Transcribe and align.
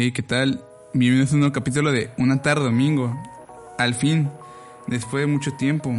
Hey, 0.00 0.12
¿qué 0.12 0.22
tal? 0.22 0.62
Bienvenidos 0.94 1.32
a 1.32 1.34
un 1.34 1.40
nuevo 1.40 1.52
capítulo 1.52 1.90
de 1.90 2.12
Una 2.18 2.40
tarde 2.40 2.62
domingo. 2.62 3.20
Al 3.78 3.96
fin, 3.96 4.30
después 4.86 5.22
de 5.22 5.26
mucho 5.26 5.54
tiempo, 5.54 5.92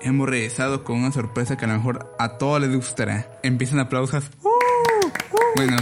hemos 0.00 0.28
regresado 0.28 0.84
con 0.84 0.98
una 0.98 1.10
sorpresa 1.10 1.56
que 1.56 1.64
a 1.64 1.68
lo 1.68 1.74
mejor 1.74 2.14
a 2.20 2.38
todos 2.38 2.60
les 2.60 2.72
gustará. 2.72 3.26
Empiezan 3.42 3.80
aplausos. 3.80 4.30
Bueno, 5.56 5.76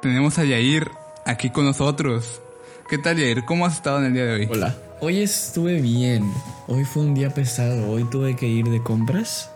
tenemos 0.00 0.38
a 0.38 0.44
Yair 0.44 0.90
aquí 1.26 1.50
con 1.50 1.66
nosotros. 1.66 2.40
¿Qué 2.88 2.96
tal, 2.96 3.18
Yair? 3.18 3.44
¿Cómo 3.44 3.66
has 3.66 3.74
estado 3.74 3.98
en 3.98 4.06
el 4.06 4.14
día 4.14 4.24
de 4.24 4.34
hoy? 4.36 4.48
Hola. 4.50 4.74
Hoy 5.00 5.20
estuve 5.20 5.82
bien. 5.82 6.32
Hoy 6.68 6.86
fue 6.86 7.02
un 7.02 7.12
día 7.12 7.28
pesado. 7.28 7.90
Hoy 7.90 8.04
tuve 8.04 8.34
que 8.34 8.46
ir 8.48 8.70
de 8.70 8.82
compras 8.82 9.50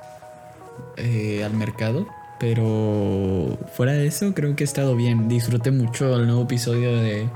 eh, 0.98 1.42
al 1.44 1.54
mercado. 1.54 2.06
Pero 2.40 3.58
fuera 3.74 3.92
de 3.92 4.06
eso, 4.06 4.32
creo 4.34 4.54
que 4.54 4.64
he 4.64 4.66
estado 4.66 4.94
bien. 4.94 5.28
Disfruté 5.28 5.70
mucho 5.70 6.14
el 6.16 6.26
nuevo 6.26 6.42
episodio 6.42 6.96
de 6.96 7.28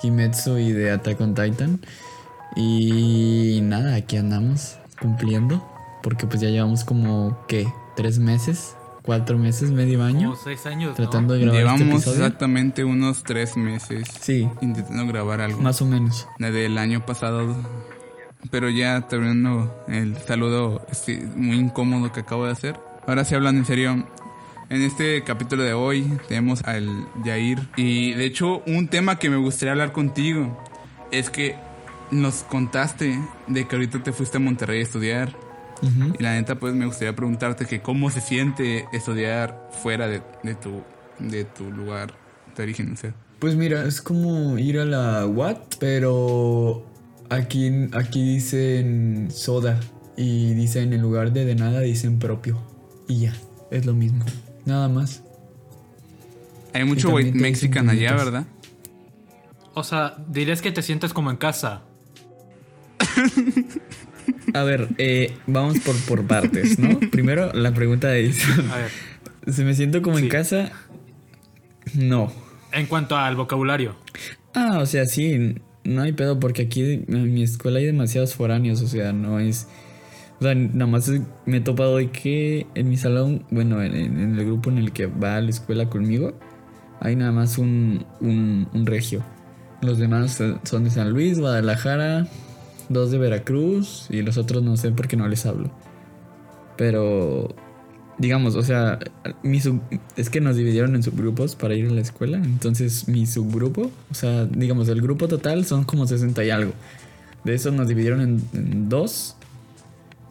Kimetsu 0.00 0.58
y 0.58 0.72
de 0.72 0.90
Attack 0.90 1.20
on 1.20 1.34
Titan. 1.34 1.80
Y 2.56 3.60
nada, 3.62 3.94
aquí 3.94 4.16
andamos 4.16 4.78
cumpliendo. 5.00 5.66
Porque 6.02 6.26
pues 6.26 6.40
ya 6.40 6.48
llevamos 6.48 6.84
como, 6.84 7.38
¿qué? 7.46 7.68
¿Tres 7.96 8.18
meses? 8.18 8.74
¿Cuatro 9.02 9.38
meses? 9.38 9.70
¿Medio 9.70 10.02
año? 10.02 10.30
Como 10.30 10.42
seis 10.42 10.66
años. 10.66 10.94
Tratando 10.96 11.34
de 11.34 11.40
grabar 11.40 11.74
este 11.74 11.84
Llevamos 11.84 12.06
exactamente 12.06 12.84
unos 12.84 13.24
tres 13.24 13.56
meses 13.56 14.08
Sí, 14.20 14.48
intentando 14.60 15.06
grabar 15.06 15.40
algo. 15.40 15.60
más 15.60 15.82
o 15.82 15.86
menos. 15.86 16.26
Desde 16.38 16.66
el 16.66 16.78
año 16.78 17.04
pasado. 17.04 17.54
Pero 18.50 18.70
ya 18.70 19.00
terminando 19.08 19.84
el 19.88 20.16
saludo 20.18 20.84
este, 20.90 21.20
muy 21.36 21.56
incómodo 21.58 22.12
que 22.12 22.20
acabo 22.20 22.46
de 22.46 22.52
hacer. 22.52 22.78
Ahora 23.06 23.24
sí 23.24 23.34
hablando 23.34 23.60
en 23.60 23.66
serio. 23.66 24.06
En 24.72 24.80
este 24.80 25.22
capítulo 25.22 25.64
de 25.64 25.74
hoy 25.74 26.10
tenemos 26.28 26.64
al 26.64 26.88
Yair. 27.26 27.58
Y 27.76 28.14
de 28.14 28.24
hecho 28.24 28.62
un 28.66 28.88
tema 28.88 29.18
que 29.18 29.28
me 29.28 29.36
gustaría 29.36 29.72
hablar 29.72 29.92
contigo 29.92 30.58
es 31.10 31.28
que 31.28 31.56
nos 32.10 32.36
contaste 32.36 33.18
de 33.48 33.68
que 33.68 33.76
ahorita 33.76 34.02
te 34.02 34.12
fuiste 34.12 34.38
a 34.38 34.40
Monterrey 34.40 34.80
a 34.80 34.82
estudiar. 34.82 35.36
Y 36.18 36.22
la 36.22 36.32
neta 36.32 36.54
pues 36.54 36.72
me 36.72 36.86
gustaría 36.86 37.14
preguntarte 37.14 37.66
que 37.66 37.82
cómo 37.82 38.08
se 38.08 38.22
siente 38.22 38.86
estudiar 38.94 39.68
fuera 39.82 40.08
de, 40.08 40.22
de 40.42 40.54
tu, 40.54 40.82
de 41.18 41.44
tu 41.44 41.70
lugar 41.70 42.14
de 42.56 42.62
origen. 42.62 42.94
O 42.94 42.96
sea. 42.96 43.14
Pues 43.40 43.56
mira, 43.56 43.84
es 43.84 44.00
como 44.00 44.56
ir 44.56 44.78
a 44.78 44.86
la 44.86 45.26
Watt, 45.26 45.74
pero 45.80 46.86
aquí, 47.28 47.70
aquí 47.92 48.36
dicen 48.36 49.28
soda 49.30 49.78
y 50.16 50.54
dicen 50.54 50.94
en 50.94 51.02
lugar 51.02 51.34
de 51.34 51.44
de 51.44 51.56
nada 51.56 51.80
dicen 51.80 52.18
propio. 52.18 52.58
Y 53.06 53.20
ya, 53.20 53.34
es 53.70 53.84
lo 53.84 53.92
mismo. 53.92 54.24
Nada 54.64 54.88
más. 54.88 55.22
Hay 56.72 56.84
mucho 56.84 57.10
white 57.10 57.32
mexican 57.32 57.88
allá. 57.88 58.14
¿verdad? 58.14 58.46
O 59.74 59.84
sea, 59.84 60.16
dirías 60.28 60.62
que 60.62 60.72
te 60.72 60.82
sientes 60.82 61.12
como 61.12 61.30
en 61.30 61.36
casa. 61.36 61.82
A 64.54 64.62
ver, 64.62 64.88
eh, 64.98 65.34
vamos 65.46 65.78
por, 65.80 65.96
por 66.04 66.26
partes, 66.26 66.78
¿no? 66.78 67.00
Primero, 67.10 67.52
la 67.52 67.72
pregunta 67.72 68.08
de 68.08 68.20
Edison. 68.20 68.70
A 68.70 68.76
ver, 68.76 68.90
¿Se 69.52 69.64
me 69.64 69.74
siento 69.74 70.02
como 70.02 70.18
en 70.18 70.28
casa? 70.28 70.72
No. 71.94 72.32
en 72.72 72.86
cuanto 72.86 73.16
al 73.16 73.36
vocabulario. 73.36 73.96
Ah, 74.54 74.78
o 74.80 74.86
sea, 74.86 75.06
sí, 75.06 75.56
no 75.84 76.02
hay 76.02 76.12
pedo 76.12 76.38
porque 76.38 76.62
aquí 76.62 77.04
en 77.08 77.34
mi 77.34 77.42
escuela 77.42 77.78
hay 77.78 77.86
demasiados 77.86 78.34
foráneos, 78.34 78.80
o 78.82 78.86
sea, 78.86 79.12
no 79.12 79.40
es... 79.40 79.68
O 80.42 80.44
sea, 80.44 80.56
nada 80.56 80.88
más 80.88 81.08
me 81.46 81.58
he 81.58 81.60
topado 81.60 81.98
de 81.98 82.10
que 82.10 82.66
en 82.74 82.88
mi 82.88 82.96
salón, 82.96 83.44
bueno, 83.52 83.80
en, 83.80 83.94
el 84.18 84.44
grupo 84.44 84.70
en 84.70 84.78
el 84.78 84.90
que 84.90 85.06
va 85.06 85.36
a 85.36 85.40
la 85.40 85.50
escuela 85.50 85.88
conmigo, 85.88 86.32
hay 86.98 87.14
nada 87.14 87.30
más 87.30 87.58
un, 87.58 88.04
un, 88.20 88.84
regio. 88.84 89.22
Los 89.82 89.98
demás 89.98 90.42
son 90.64 90.82
de 90.82 90.90
San 90.90 91.10
Luis, 91.10 91.38
Guadalajara, 91.38 92.26
dos 92.88 93.12
de 93.12 93.18
Veracruz 93.18 94.08
y 94.10 94.22
los 94.22 94.36
otros 94.36 94.64
no 94.64 94.76
sé 94.76 94.90
por 94.90 95.06
qué 95.06 95.16
no 95.16 95.28
les 95.28 95.46
hablo. 95.46 95.70
Pero, 96.76 97.54
digamos, 98.18 98.56
o 98.56 98.62
sea, 98.62 98.98
mi 99.44 99.60
sub- 99.60 99.80
es 100.16 100.28
que 100.28 100.40
nos 100.40 100.56
dividieron 100.56 100.96
en 100.96 101.04
subgrupos 101.04 101.54
para 101.54 101.76
ir 101.76 101.86
a 101.86 101.92
la 101.92 102.00
escuela. 102.00 102.38
Entonces, 102.38 103.06
mi 103.06 103.26
subgrupo, 103.26 103.92
o 104.10 104.14
sea, 104.14 104.46
digamos, 104.46 104.88
el 104.88 105.02
grupo 105.02 105.28
total 105.28 105.64
son 105.66 105.84
como 105.84 106.08
60 106.08 106.44
y 106.44 106.50
algo. 106.50 106.72
De 107.44 107.54
eso 107.54 107.70
nos 107.70 107.86
dividieron 107.86 108.20
en 108.52 108.88
dos: 108.88 109.36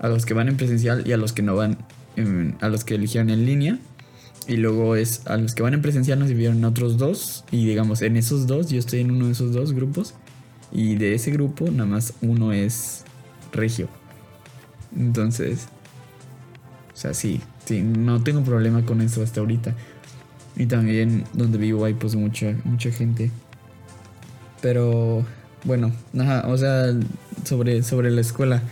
a 0.01 0.09
los 0.09 0.25
que 0.25 0.33
van 0.33 0.49
en 0.49 0.57
presencial 0.57 1.07
y 1.07 1.13
a 1.13 1.17
los 1.17 1.31
que 1.31 1.43
no 1.43 1.55
van, 1.55 1.77
a 2.59 2.67
los 2.67 2.83
que 2.83 2.95
eligieron 2.95 3.29
en 3.29 3.45
línea. 3.45 3.77
Y 4.47 4.57
luego 4.57 4.95
es 4.95 5.27
a 5.27 5.37
los 5.37 5.53
que 5.53 5.61
van 5.61 5.75
en 5.75 5.83
presencial 5.83 6.17
nos 6.17 6.27
dividieron 6.27 6.65
otros 6.65 6.97
dos. 6.97 7.45
Y 7.51 7.67
digamos, 7.67 8.01
en 8.01 8.17
esos 8.17 8.47
dos, 8.47 8.69
yo 8.69 8.79
estoy 8.79 9.01
en 9.01 9.11
uno 9.11 9.27
de 9.27 9.33
esos 9.33 9.53
dos 9.53 9.73
grupos. 9.73 10.15
Y 10.71 10.95
de 10.95 11.13
ese 11.13 11.31
grupo, 11.31 11.69
nada 11.69 11.85
más 11.85 12.13
uno 12.21 12.51
es 12.51 13.03
regio. 13.53 13.87
Entonces, 14.97 15.67
o 16.93 16.97
sea, 16.97 17.13
sí, 17.13 17.39
sí, 17.65 17.81
no 17.81 18.23
tengo 18.23 18.43
problema 18.43 18.83
con 18.83 19.01
eso 19.01 19.21
hasta 19.21 19.39
ahorita. 19.39 19.75
Y 20.57 20.65
también 20.65 21.25
donde 21.33 21.59
vivo 21.59 21.85
hay 21.85 21.93
pues 21.93 22.15
mucha, 22.15 22.55
mucha 22.63 22.89
gente. 22.89 23.29
Pero, 24.61 25.23
bueno, 25.63 25.91
ajá, 26.17 26.47
o 26.47 26.57
sea, 26.57 26.87
sobre, 27.43 27.83
sobre 27.83 28.09
la 28.09 28.21
escuela 28.21 28.63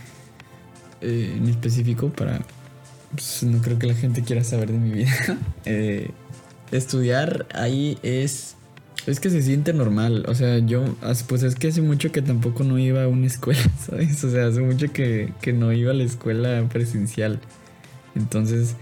eh, 1.00 1.34
en 1.36 1.48
específico, 1.48 2.10
para... 2.10 2.40
pues, 3.12 3.42
no 3.42 3.60
creo 3.62 3.78
que 3.78 3.86
la 3.86 3.94
gente 3.94 4.22
quiera 4.22 4.44
saber 4.44 4.72
de 4.72 4.78
mi 4.78 4.90
vida. 4.90 5.12
Eh, 5.64 6.10
estudiar 6.72 7.46
ahí 7.54 7.98
es... 8.02 8.56
Es 9.06 9.18
que 9.18 9.30
se 9.30 9.42
siente 9.42 9.72
normal, 9.72 10.26
o 10.28 10.34
sea, 10.34 10.58
yo, 10.58 10.84
pues 11.26 11.42
es 11.42 11.54
que 11.54 11.68
hace 11.68 11.80
mucho 11.80 12.12
que 12.12 12.20
tampoco 12.20 12.64
no 12.64 12.78
iba 12.78 13.04
a 13.04 13.08
una 13.08 13.26
escuela, 13.28 13.62
¿sabes? 13.78 14.22
O 14.24 14.30
sea, 14.30 14.46
hace 14.46 14.60
mucho 14.60 14.92
que, 14.92 15.32
que 15.40 15.52
no 15.52 15.72
iba 15.72 15.92
a 15.92 15.94
la 15.94 16.04
escuela 16.04 16.66
presencial. 16.70 17.40
Entonces, 18.14 18.76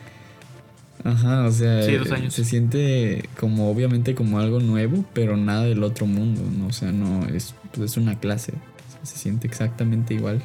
ajá, 1.05 1.47
o 1.47 1.53
sea, 1.53 1.83
Sí, 1.83 1.97
se 2.31 2.45
siente 2.45 3.29
como 3.39 3.71
obviamente 3.71 4.15
como 4.15 4.39
algo 4.39 4.61
nuevo, 4.61 5.05
pero 5.13 5.37
nada 5.37 5.65
del 5.65 5.83
otro 5.85 6.07
mundo, 6.07 6.43
¿no? 6.59 6.67
O 6.67 6.73
sea, 6.73 6.91
no, 6.93 7.27
es, 7.27 7.55
pues 7.73 7.93
es 7.93 7.97
una 7.97 8.19
clase, 8.19 8.53
o 8.53 8.93
sea, 8.93 9.05
se 9.05 9.19
siente 9.19 9.47
exactamente 9.47 10.15
igual. 10.15 10.43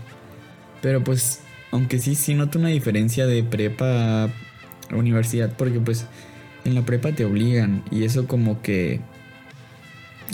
Pero 0.81 1.03
pues, 1.03 1.39
aunque 1.73 1.97
sí, 1.97 2.13
sí 2.13 2.35
noto 2.35 2.59
una 2.59 2.67
diferencia 2.69 3.25
de 3.25 3.43
prepa 3.43 4.25
a 4.25 4.29
universidad, 4.95 5.57
porque 5.57 5.79
pues 5.79 6.05
en 6.65 6.75
la 6.75 6.85
prepa 6.85 7.13
te 7.13 7.25
obligan 7.25 7.83
y 7.89 8.03
eso 8.03 8.27
como 8.27 8.61
que... 8.61 9.01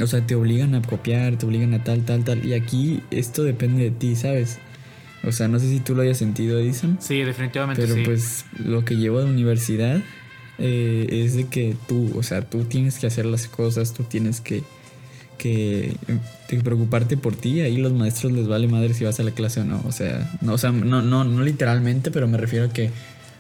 O 0.01 0.05
sea, 0.05 0.28
te 0.28 0.35
obligan 0.35 0.75
a 0.75 0.81
copiar, 0.81 1.38
te 1.38 1.45
obligan 1.45 1.73
a 1.73 1.83
tal, 1.83 2.03
tal, 2.03 2.25
tal. 2.25 2.45
Y 2.45 2.53
aquí 2.53 3.01
esto 3.09 3.44
depende 3.44 3.83
de 3.83 3.91
ti, 3.91 4.17
¿sabes? 4.17 4.59
O 5.23 5.31
sea, 5.31 5.47
no 5.47 5.59
sé 5.59 5.69
si 5.69 5.79
tú 5.79 5.95
lo 5.95 6.01
hayas 6.01 6.17
sentido, 6.17 6.59
Edison. 6.59 6.97
Sí, 6.99 7.22
definitivamente 7.23 7.81
Pero 7.81 7.95
sí. 7.95 8.01
pues 8.03 8.45
lo 8.57 8.83
que 8.83 8.97
llevo 8.97 9.19
de 9.19 9.25
universidad 9.25 10.01
eh, 10.57 11.07
es 11.09 11.35
de 11.35 11.47
que 11.47 11.73
tú, 11.88 12.11
o 12.17 12.23
sea, 12.23 12.49
tú 12.49 12.66
tienes 12.66 12.99
que 12.99 13.07
hacer 13.07 13.25
las 13.25 13.47
cosas, 13.47 13.94
tú 13.94 14.03
tienes 14.03 14.41
que, 14.41 14.63
que, 15.39 15.95
que 16.47 16.57
preocuparte 16.57 17.17
por 17.17 17.35
ti. 17.35 17.61
Ahí 17.61 17.77
los 17.77 17.94
maestros 17.94 18.31
les 18.31 18.47
vale 18.47 18.67
madre 18.67 18.94
si 18.94 19.03
vas 19.05 19.19
a 19.19 19.23
la 19.23 19.31
clase 19.31 19.61
o 19.61 19.66
no. 19.66 19.81
O 19.88 19.91
sea, 19.91 20.29
no, 20.41 20.53
o 20.53 20.57
sea, 20.59 20.72
no, 20.72 21.01
no, 21.01 21.23
no 21.23 21.44
literalmente, 21.44 22.11
pero 22.11 22.27
me 22.27 22.38
refiero 22.38 22.66
a 22.66 22.69
que 22.69 22.91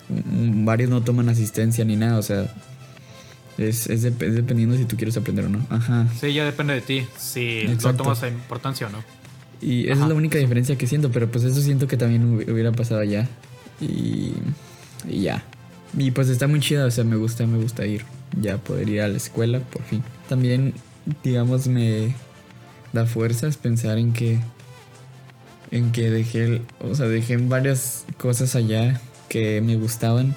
varios 0.09 0.89
no 0.89 1.01
toman 1.03 1.29
asistencia 1.29 1.85
ni 1.85 1.95
nada. 1.95 2.17
O 2.17 2.23
sea, 2.23 2.51
es, 3.59 3.87
es, 3.87 4.03
dep- 4.05 4.23
es 4.23 4.33
dependiendo 4.35 4.75
si 4.77 4.85
tú 4.85 4.95
quieres 4.97 5.15
aprender 5.17 5.45
o 5.45 5.49
no. 5.49 5.65
Ajá. 5.69 6.07
Sí, 6.19 6.33
ya 6.33 6.45
depende 6.45 6.73
de 6.73 6.81
ti. 6.81 7.05
Si 7.17 7.61
lo 7.63 7.73
Exacto. 7.73 8.03
tomas 8.03 8.23
a 8.23 8.27
importancia 8.29 8.87
o 8.87 8.89
no. 8.89 9.03
Y 9.61 9.83
esa 9.85 9.93
Ajá. 9.93 10.03
es 10.03 10.09
la 10.09 10.15
única 10.15 10.37
diferencia 10.39 10.77
que 10.77 10.87
siento, 10.87 11.11
pero 11.11 11.29
pues 11.29 11.43
eso 11.43 11.61
siento 11.61 11.85
que 11.87 11.97
también 11.97 12.23
hubi- 12.37 12.49
hubiera 12.51 12.71
pasado 12.71 13.01
allá. 13.01 13.27
Y, 13.81 14.31
y 15.07 15.21
ya. 15.23 15.43
Y 15.97 16.11
pues 16.11 16.29
está 16.29 16.47
muy 16.47 16.59
chida, 16.59 16.85
o 16.85 16.91
sea, 16.91 17.03
me 17.03 17.15
gusta, 17.17 17.45
me 17.45 17.57
gusta 17.57 17.85
ir. 17.85 18.03
Ya 18.39 18.57
poder 18.57 18.87
ir 18.89 19.01
a 19.01 19.07
la 19.07 19.17
escuela, 19.17 19.59
por 19.59 19.81
fin. 19.83 20.03
También, 20.29 20.73
digamos, 21.23 21.67
me 21.67 22.15
da 22.93 23.05
fuerzas 23.05 23.57
pensar 23.57 23.97
en 23.97 24.13
que. 24.13 24.39
En 25.71 25.91
que 25.91 26.09
dejé, 26.09 26.63
o 26.81 26.95
sea, 26.95 27.05
dejé 27.07 27.37
varias 27.37 28.05
cosas 28.17 28.55
allá 28.55 28.99
que 29.27 29.61
me 29.61 29.75
gustaban. 29.75 30.35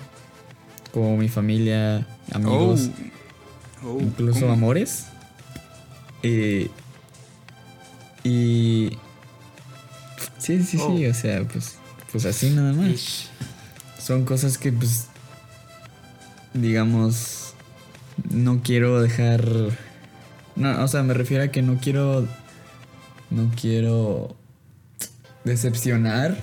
Como 0.93 1.17
mi 1.17 1.29
familia, 1.29 2.07
amigos 2.33 2.91
Oh. 2.91 3.13
Oh, 3.85 3.99
incluso 4.01 4.41
¿cómo? 4.41 4.53
amores. 4.53 5.07
Eh, 6.23 6.69
y. 8.25 8.91
Sí, 10.39 10.63
sí, 10.63 10.79
sí, 10.79 11.07
Oh. 11.07 11.11
o 11.11 11.15
sea, 11.15 11.43
pues, 11.49 11.77
pues 12.11 12.25
así 12.27 12.51
nada 12.51 12.73
más. 12.73 12.89
Ish. 12.89 13.29
Son 13.99 14.25
cosas 14.25 14.59
que, 14.59 14.71
pues, 14.73 15.07
digamos, 16.55 17.55
no 18.31 18.61
quiero 18.63 19.01
dejar. 19.01 19.43
No, 20.57 20.83
o 20.85 20.89
sea, 20.89 21.03
me 21.03 21.15
refiero 21.15 21.45
a 21.45 21.49
que 21.49 21.63
no 21.63 21.79
quiero. 21.81 22.27
No 23.31 23.51
quiero 23.61 24.37
decepcionar. 25.45 26.37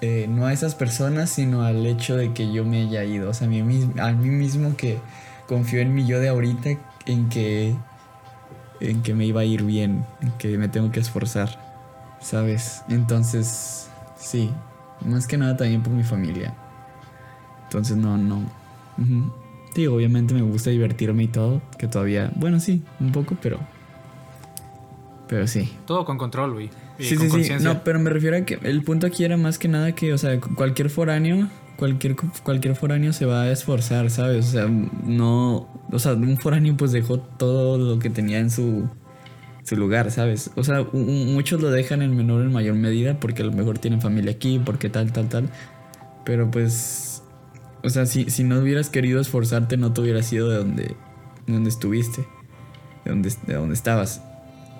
eh, 0.00 0.26
no 0.28 0.46
a 0.46 0.52
esas 0.52 0.74
personas, 0.74 1.30
sino 1.30 1.62
al 1.62 1.86
hecho 1.86 2.16
de 2.16 2.32
que 2.34 2.52
yo 2.52 2.64
me 2.64 2.82
haya 2.82 3.04
ido. 3.04 3.30
O 3.30 3.34
sea, 3.34 3.46
a 3.46 3.50
mí, 3.50 3.60
a 4.00 4.12
mí 4.12 4.28
mismo 4.30 4.76
que 4.76 4.98
confío 5.46 5.80
en 5.80 5.94
mi 5.94 6.06
yo 6.06 6.20
de 6.20 6.28
ahorita, 6.28 6.70
en 7.06 7.28
que 7.28 7.74
en 8.80 9.02
que 9.02 9.14
me 9.14 9.24
iba 9.26 9.40
a 9.40 9.44
ir 9.44 9.62
bien, 9.62 10.04
en 10.20 10.32
que 10.32 10.58
me 10.58 10.68
tengo 10.68 10.90
que 10.90 11.00
esforzar, 11.00 11.58
¿sabes? 12.20 12.82
Entonces, 12.88 13.88
sí, 14.18 14.50
más 15.00 15.26
que 15.26 15.38
nada 15.38 15.56
también 15.56 15.82
por 15.82 15.92
mi 15.92 16.04
familia. 16.04 16.54
Entonces, 17.64 17.96
no, 17.96 18.18
no. 18.18 18.42
Sí, 19.74 19.86
obviamente 19.86 20.34
me 20.34 20.42
gusta 20.42 20.70
divertirme 20.70 21.24
y 21.24 21.28
todo, 21.28 21.60
que 21.78 21.88
todavía, 21.88 22.30
bueno, 22.36 22.60
sí, 22.60 22.82
un 23.00 23.12
poco, 23.12 23.36
pero... 23.42 23.58
Pero 25.26 25.46
sí. 25.46 25.72
Todo 25.86 26.04
con 26.04 26.18
control, 26.18 26.52
güey. 26.52 26.70
Sí, 26.98 27.16
con 27.16 27.30
sí, 27.30 27.44
sí. 27.44 27.52
No, 27.60 27.82
pero 27.82 27.98
me 27.98 28.10
refiero 28.10 28.36
a 28.36 28.42
que 28.42 28.58
el 28.62 28.82
punto 28.82 29.06
aquí 29.06 29.24
era 29.24 29.36
más 29.36 29.58
que 29.58 29.68
nada 29.68 29.92
que, 29.92 30.12
o 30.12 30.18
sea, 30.18 30.38
cualquier 30.40 30.90
foráneo, 30.90 31.48
cualquier, 31.76 32.14
cualquier 32.42 32.76
foráneo 32.76 33.12
se 33.12 33.26
va 33.26 33.42
a 33.42 33.50
esforzar, 33.50 34.10
¿sabes? 34.10 34.48
O 34.48 34.50
sea, 34.50 34.66
no, 34.68 35.66
o 35.90 35.98
sea, 35.98 36.12
un 36.12 36.36
foráneo 36.36 36.76
pues 36.76 36.92
dejó 36.92 37.18
todo 37.18 37.78
lo 37.78 37.98
que 37.98 38.10
tenía 38.10 38.38
en 38.38 38.50
su, 38.50 38.88
su 39.64 39.76
lugar, 39.76 40.10
¿sabes? 40.10 40.50
O 40.56 40.62
sea, 40.62 40.86
muchos 40.92 41.60
lo 41.60 41.70
dejan 41.70 42.02
en 42.02 42.16
menor 42.16 42.42
o 42.42 42.44
en 42.44 42.52
mayor 42.52 42.74
medida 42.74 43.18
porque 43.18 43.42
a 43.42 43.46
lo 43.46 43.52
mejor 43.52 43.78
tienen 43.78 44.00
familia 44.00 44.32
aquí, 44.32 44.60
porque 44.64 44.88
tal, 44.88 45.12
tal, 45.12 45.28
tal. 45.28 45.48
Pero 46.24 46.50
pues, 46.50 47.13
o 47.84 47.90
sea, 47.90 48.06
si, 48.06 48.30
si 48.30 48.44
no 48.44 48.58
hubieras 48.58 48.88
querido 48.88 49.20
esforzarte, 49.20 49.76
no 49.76 49.92
te 49.92 50.00
hubieras 50.00 50.32
ido 50.32 50.48
de 50.48 50.56
donde, 50.56 50.82
de 51.46 51.52
donde 51.52 51.68
estuviste, 51.68 52.26
de 53.04 53.10
donde, 53.10 53.32
de 53.46 53.54
donde 53.54 53.74
estabas. 53.74 54.22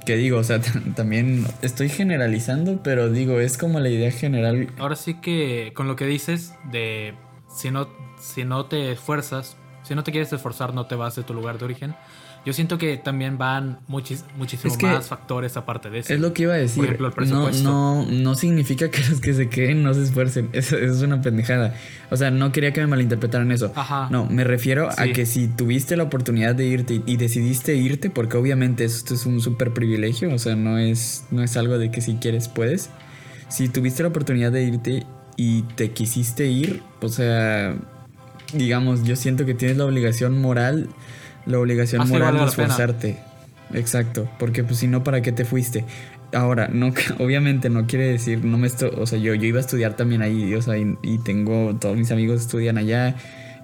Que 0.06 0.17
digo, 0.17 0.39
o 0.39 0.45
sea, 0.45 0.61
también 0.97 1.47
estoy 1.62 1.91
generalizando, 1.91 2.83
pero 2.83 3.11
digo, 3.11 3.41
es 3.41 3.59
como 3.59 3.79
la 3.79 3.91
idea 3.91 4.11
general. 4.11 4.71
Ahora 4.79 4.97
sí 4.97 5.15
que 5.15 5.73
con 5.75 5.87
lo 5.87 5.97
que 5.97 6.06
dices 6.06 6.55
de 6.71 7.15
si 7.55 7.71
no, 7.71 7.89
si 8.19 8.45
no 8.45 8.67
te 8.67 8.93
esfuerzas, 8.93 9.56
si 9.83 9.95
no 9.95 10.03
te 10.03 10.11
quieres 10.11 10.33
esforzar, 10.33 10.73
no 10.73 10.87
te 10.87 10.95
vas 10.95 11.15
de 11.15 11.23
tu 11.25 11.35
lugar 11.35 11.59
de 11.59 11.67
origen. 11.67 11.95
Yo 12.44 12.52
siento 12.52 12.76
que 12.76 12.99
también 12.99 13.38
van 13.38 13.79
muchis, 13.88 14.25
muchísimo 14.37 14.70
Es 14.70 14.79
que 14.79 14.87
más 14.87 15.08
factores 15.08 15.56
aparte 15.56 15.88
de 15.88 16.00
eso. 16.00 16.12
Es 16.12 16.20
lo 16.20 16.35
que 16.35 16.43
iba 16.43 16.55
a 16.55 16.58
decir. 16.58 16.76
Por 16.76 16.85
ejemplo, 16.87 17.06
el 17.06 17.11
no, 17.12 17.17
presupuesto. 17.17 17.62
no, 17.62 18.06
no 18.06 18.35
significa 18.35 18.91
que 18.91 19.00
los 19.08 19.20
que 19.20 19.32
se 19.32 19.49
queden 19.49 19.82
no 19.82 19.94
se 19.94 20.02
esfuercen. 20.02 20.50
Eso, 20.52 20.76
eso 20.79 20.94
es 20.94 21.02
una 21.02 21.23
pendejada. 21.23 21.75
O 22.11 22.17
sea, 22.17 22.31
no 22.31 22.52
quería 22.52 22.73
que 22.73 22.81
me 22.82 22.87
malinterpretaran 22.87 23.50
eso. 23.50 23.73
Ajá. 23.75 24.08
No, 24.11 24.26
me 24.26 24.44
refiero 24.44 24.91
a 24.91 25.06
que 25.06 25.25
si 25.25 25.49
tuviste 25.49 25.96
la 25.96 26.02
oportunidad 26.02 26.55
de 26.55 26.67
irte 26.67 27.00
y 27.06 27.17
decidiste 27.17 27.76
irte, 27.76 28.11
porque 28.11 28.37
obviamente 28.37 28.85
esto 28.85 29.14
es 29.14 29.25
un 29.25 29.41
súper 29.41 29.73
privilegio, 29.73 30.32
o 30.35 30.38
sea, 30.38 30.55
no 30.55 30.79
es, 30.79 31.25
no 31.31 31.43
es 31.43 31.56
algo 31.56 31.79
de 31.79 31.91
que 31.91 32.00
si 32.00 32.17
quieres 32.17 32.49
puedes. 32.49 32.91
Si 33.49 33.69
tuviste 33.69 34.02
la 34.02 34.11
oportunidad 34.11 34.52
de 34.52 34.64
irte 34.64 35.06
y 35.37 35.62
te 35.62 35.93
quisiste 35.93 36.46
ir, 36.46 36.82
o 37.00 37.08
sea, 37.08 37.76
digamos, 38.52 39.05
yo 39.05 39.17
siento 39.17 39.46
que 39.46 39.55
tienes 39.55 39.76
la 39.76 39.85
obligación 39.85 40.41
moral, 40.41 40.88
la 41.46 41.58
obligación 41.58 42.08
moral 42.08 42.35
de 42.35 42.41
la 42.41 42.50
pena. 42.50 42.64
esforzarte. 42.64 43.19
Exacto, 43.73 44.29
porque 44.38 44.62
pues 44.62 44.79
si 44.79 44.87
no, 44.87 45.02
¿para 45.02 45.23
qué 45.23 45.32
te 45.32 45.44
fuiste? 45.44 45.85
Ahora, 46.32 46.69
no, 46.69 46.93
obviamente 47.19 47.70
no 47.70 47.87
quiere 47.87 48.06
decir, 48.06 48.44
no 48.44 48.58
me 48.58 48.67
estoy, 48.67 48.91
o 48.96 49.06
sea, 49.06 49.19
yo, 49.19 49.35
yo 49.35 49.46
iba 49.46 49.58
a 49.58 49.61
estudiar 49.61 49.94
también 49.94 50.23
ahí, 50.23 50.55
o 50.55 50.62
sea, 50.62 50.79
y, 50.79 50.96
y 51.02 51.19
tengo, 51.19 51.75
todos 51.81 51.96
mis 51.96 52.11
amigos 52.11 52.41
estudian 52.41 52.79
allá, 52.79 53.17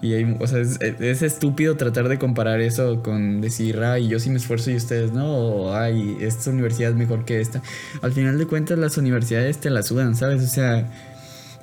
y 0.03 0.15
hay, 0.15 0.37
o 0.39 0.47
sea, 0.47 0.61
es, 0.61 0.79
es 0.81 1.23
estúpido 1.23 1.77
tratar 1.77 2.09
de 2.09 2.19
comparar 2.19 2.61
eso 2.61 3.03
con 3.03 3.43
decir, 3.43 3.81
ay, 3.81 4.09
yo 4.09 4.19
sí 4.19 4.31
me 4.31 4.37
esfuerzo 4.37 4.71
y 4.71 4.77
ustedes 4.77 5.13
no, 5.13 5.27
o 5.27 5.75
ay, 5.75 6.17
esta 6.21 6.51
universidad 6.51 6.91
es 6.91 6.97
mejor 6.97 7.27
que 7.27 7.41
esta. 7.41 7.63
Al 8.01 8.13
final 8.13 8.39
de 8.39 8.47
cuentas, 8.47 8.79
las 8.79 8.97
universidades 8.97 9.59
te 9.59 9.69
la 9.69 9.83
sudan, 9.83 10.17
¿sabes? 10.17 10.43
O 10.43 10.47
sea, 10.47 10.89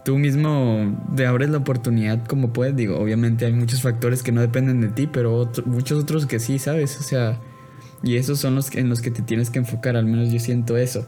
tú 0.07 0.17
mismo 0.17 0.97
te 1.17 1.25
abres 1.25 1.49
la 1.49 1.57
oportunidad 1.57 2.25
como 2.27 2.53
puedes. 2.53 2.73
Digo, 2.77 2.97
obviamente 2.97 3.45
hay 3.45 3.51
muchos 3.51 3.81
factores 3.81 4.23
que 4.23 4.31
no 4.31 4.39
dependen 4.39 4.79
de 4.79 4.87
ti, 4.87 5.05
pero 5.05 5.51
muchos 5.65 6.01
otros 6.01 6.25
que 6.25 6.39
sí, 6.39 6.59
¿sabes? 6.59 6.97
O 7.01 7.03
sea, 7.03 7.41
y 8.03 8.15
esos 8.15 8.39
son 8.39 8.55
los 8.55 8.69
que- 8.69 8.79
en 8.79 8.87
los 8.87 9.01
que 9.01 9.11
te 9.11 9.21
tienes 9.21 9.49
que 9.49 9.59
enfocar, 9.59 9.97
al 9.97 10.05
menos 10.05 10.31
yo 10.31 10.39
siento 10.39 10.77
eso. 10.77 11.05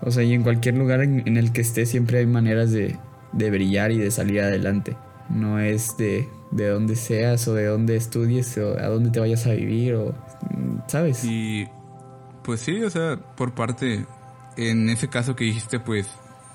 O 0.00 0.10
sea, 0.10 0.24
y 0.24 0.32
en 0.32 0.42
cualquier 0.42 0.76
lugar 0.76 1.00
en, 1.02 1.36
el 1.36 1.52
que 1.52 1.60
estés 1.60 1.90
siempre 1.90 2.18
hay 2.18 2.26
maneras 2.26 2.72
de, 2.72 2.98
de 3.30 3.50
brillar 3.52 3.92
y 3.92 3.98
de 3.98 4.10
salir 4.10 4.40
adelante. 4.40 4.96
No 5.30 5.60
es 5.60 5.96
de, 5.96 6.28
de 6.50 6.70
dónde 6.70 6.96
seas 6.96 7.46
o 7.46 7.54
de 7.54 7.66
dónde 7.66 7.94
estudies 7.94 8.58
o 8.58 8.76
a 8.76 8.88
dónde 8.88 9.10
te 9.10 9.20
vayas 9.20 9.46
a 9.46 9.52
vivir 9.52 9.94
o, 9.94 10.12
¿sabes? 10.88 11.24
Y 11.24 11.68
pues 12.42 12.62
sí, 12.62 12.82
o 12.82 12.90
sea, 12.90 13.16
por 13.36 13.54
parte, 13.54 14.04
en 14.56 14.88
ese 14.88 15.06
caso 15.06 15.36
que 15.36 15.44
dijiste, 15.44 15.78
pues 15.78 16.08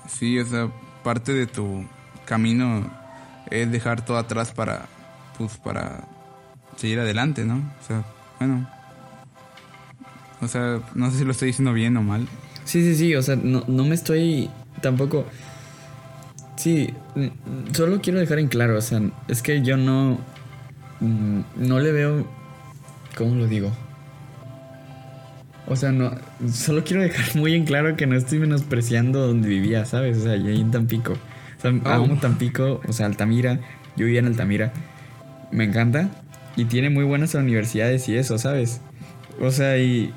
sí, 0.08 0.38
o 0.38 0.44
sea, 0.44 0.70
parte 1.02 1.32
de 1.32 1.46
tu 1.46 1.86
camino 2.24 2.90
es 3.50 3.70
dejar 3.70 4.04
todo 4.04 4.16
atrás 4.18 4.52
para, 4.52 4.86
pues 5.38 5.56
para 5.58 6.04
seguir 6.76 7.00
adelante, 7.00 7.44
¿no? 7.44 7.56
O 7.56 7.86
sea, 7.86 8.04
bueno. 8.38 8.68
O 10.40 10.48
sea, 10.48 10.80
no 10.94 11.10
sé 11.10 11.18
si 11.18 11.24
lo 11.24 11.32
estoy 11.32 11.48
diciendo 11.48 11.72
bien 11.72 11.96
o 11.96 12.02
mal. 12.02 12.26
Sí, 12.64 12.82
sí, 12.82 12.94
sí, 12.94 13.14
o 13.14 13.22
sea, 13.22 13.36
no, 13.36 13.64
no 13.66 13.84
me 13.84 13.94
estoy 13.94 14.50
tampoco... 14.80 15.26
Sí, 16.56 16.92
solo 17.72 18.00
quiero 18.00 18.18
dejar 18.18 18.38
en 18.38 18.48
claro, 18.48 18.76
o 18.76 18.80
sea, 18.82 19.00
es 19.28 19.42
que 19.42 19.62
yo 19.62 19.76
no... 19.76 20.18
mm, 21.00 21.40
No 21.56 21.80
le 21.80 21.92
veo... 21.92 22.26
¿Cómo 23.16 23.34
lo 23.34 23.46
digo? 23.46 23.72
O 25.66 25.76
sea, 25.76 25.92
no... 25.92 26.12
Solo 26.52 26.82
quiero 26.84 27.02
dejar 27.02 27.34
muy 27.36 27.54
en 27.54 27.64
claro 27.64 27.96
que 27.96 28.06
no 28.06 28.16
estoy 28.16 28.38
menospreciando 28.38 29.26
donde 29.26 29.48
vivía, 29.48 29.84
¿sabes? 29.84 30.18
O 30.18 30.22
sea, 30.22 30.36
yo 30.36 30.48
ahí 30.48 30.60
en 30.60 30.70
Tampico. 30.70 31.12
O 31.12 31.60
sea, 31.60 31.70
Oh. 31.84 31.88
amo 31.88 32.18
Tampico, 32.20 32.80
o 32.86 32.92
sea, 32.92 33.06
Altamira. 33.06 33.60
Yo 33.96 34.06
vivía 34.06 34.20
en 34.20 34.26
Altamira. 34.26 34.72
Me 35.52 35.64
encanta. 35.64 36.08
Y 36.56 36.64
tiene 36.64 36.90
muy 36.90 37.04
buenas 37.04 37.34
universidades 37.34 38.08
y 38.08 38.16
eso, 38.16 38.38
¿sabes? 38.38 38.80
O 39.40 39.50
sea, 39.50 39.78
y... 39.78 40.12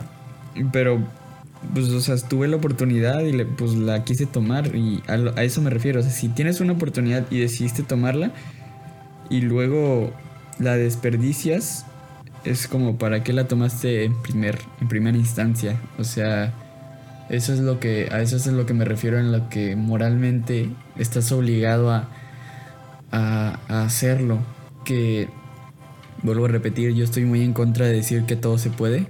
Pero 0.71 0.99
pues, 1.73 1.89
o 1.89 2.01
sea, 2.01 2.15
tuve 2.17 2.47
la 2.47 2.57
oportunidad 2.57 3.21
y 3.21 3.31
le, 3.31 3.45
pues 3.45 3.73
la 3.73 4.03
quise 4.03 4.25
tomar 4.25 4.75
y 4.75 5.01
a, 5.07 5.15
lo- 5.17 5.35
a 5.37 5.43
eso 5.43 5.61
me 5.61 5.69
refiero. 5.69 5.99
O 5.99 6.03
sea, 6.03 6.11
si 6.11 6.27
tienes 6.29 6.59
una 6.61 6.73
oportunidad 6.73 7.25
y 7.31 7.39
decidiste 7.39 7.83
tomarla 7.83 8.31
y 9.29 9.41
luego 9.41 10.13
la 10.59 10.75
desperdicias, 10.75 11.85
es 12.43 12.67
como 12.67 12.97
para 12.97 13.23
qué 13.23 13.33
la 13.33 13.47
tomaste 13.47 14.05
en 14.05 14.21
primer, 14.21 14.59
en 14.81 14.87
primera 14.87 15.17
instancia. 15.17 15.79
O 15.97 16.03
sea, 16.03 16.53
eso 17.29 17.53
es 17.53 17.59
lo 17.59 17.79
que, 17.79 18.09
a 18.11 18.21
eso 18.21 18.35
es 18.35 18.47
lo 18.47 18.65
que 18.65 18.73
me 18.73 18.85
refiero 18.85 19.19
en 19.19 19.31
lo 19.31 19.49
que 19.49 19.75
moralmente 19.75 20.69
estás 20.97 21.31
obligado 21.31 21.91
a, 21.91 22.09
a, 23.11 23.83
hacerlo. 23.83 24.39
Que 24.85 25.29
vuelvo 26.21 26.45
a 26.45 26.49
repetir, 26.49 26.93
yo 26.93 27.03
estoy 27.03 27.25
muy 27.25 27.41
en 27.43 27.53
contra 27.53 27.85
de 27.85 27.93
decir 27.93 28.23
que 28.25 28.35
todo 28.35 28.57
se 28.57 28.69
puede. 28.69 29.07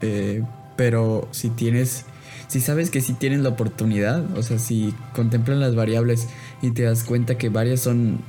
Eh, 0.00 0.42
pero 0.76 1.28
si 1.32 1.50
tienes, 1.50 2.04
si 2.48 2.60
sabes 2.60 2.90
que 2.90 3.00
si 3.00 3.14
tienes 3.14 3.40
la 3.40 3.50
oportunidad, 3.50 4.24
o 4.36 4.42
sea, 4.42 4.58
si 4.58 4.94
contemplas 5.14 5.58
las 5.58 5.74
variables 5.74 6.28
y 6.62 6.70
te 6.70 6.82
das 6.82 7.04
cuenta 7.04 7.36
que 7.38 7.48
varias 7.48 7.80
son 7.80 8.20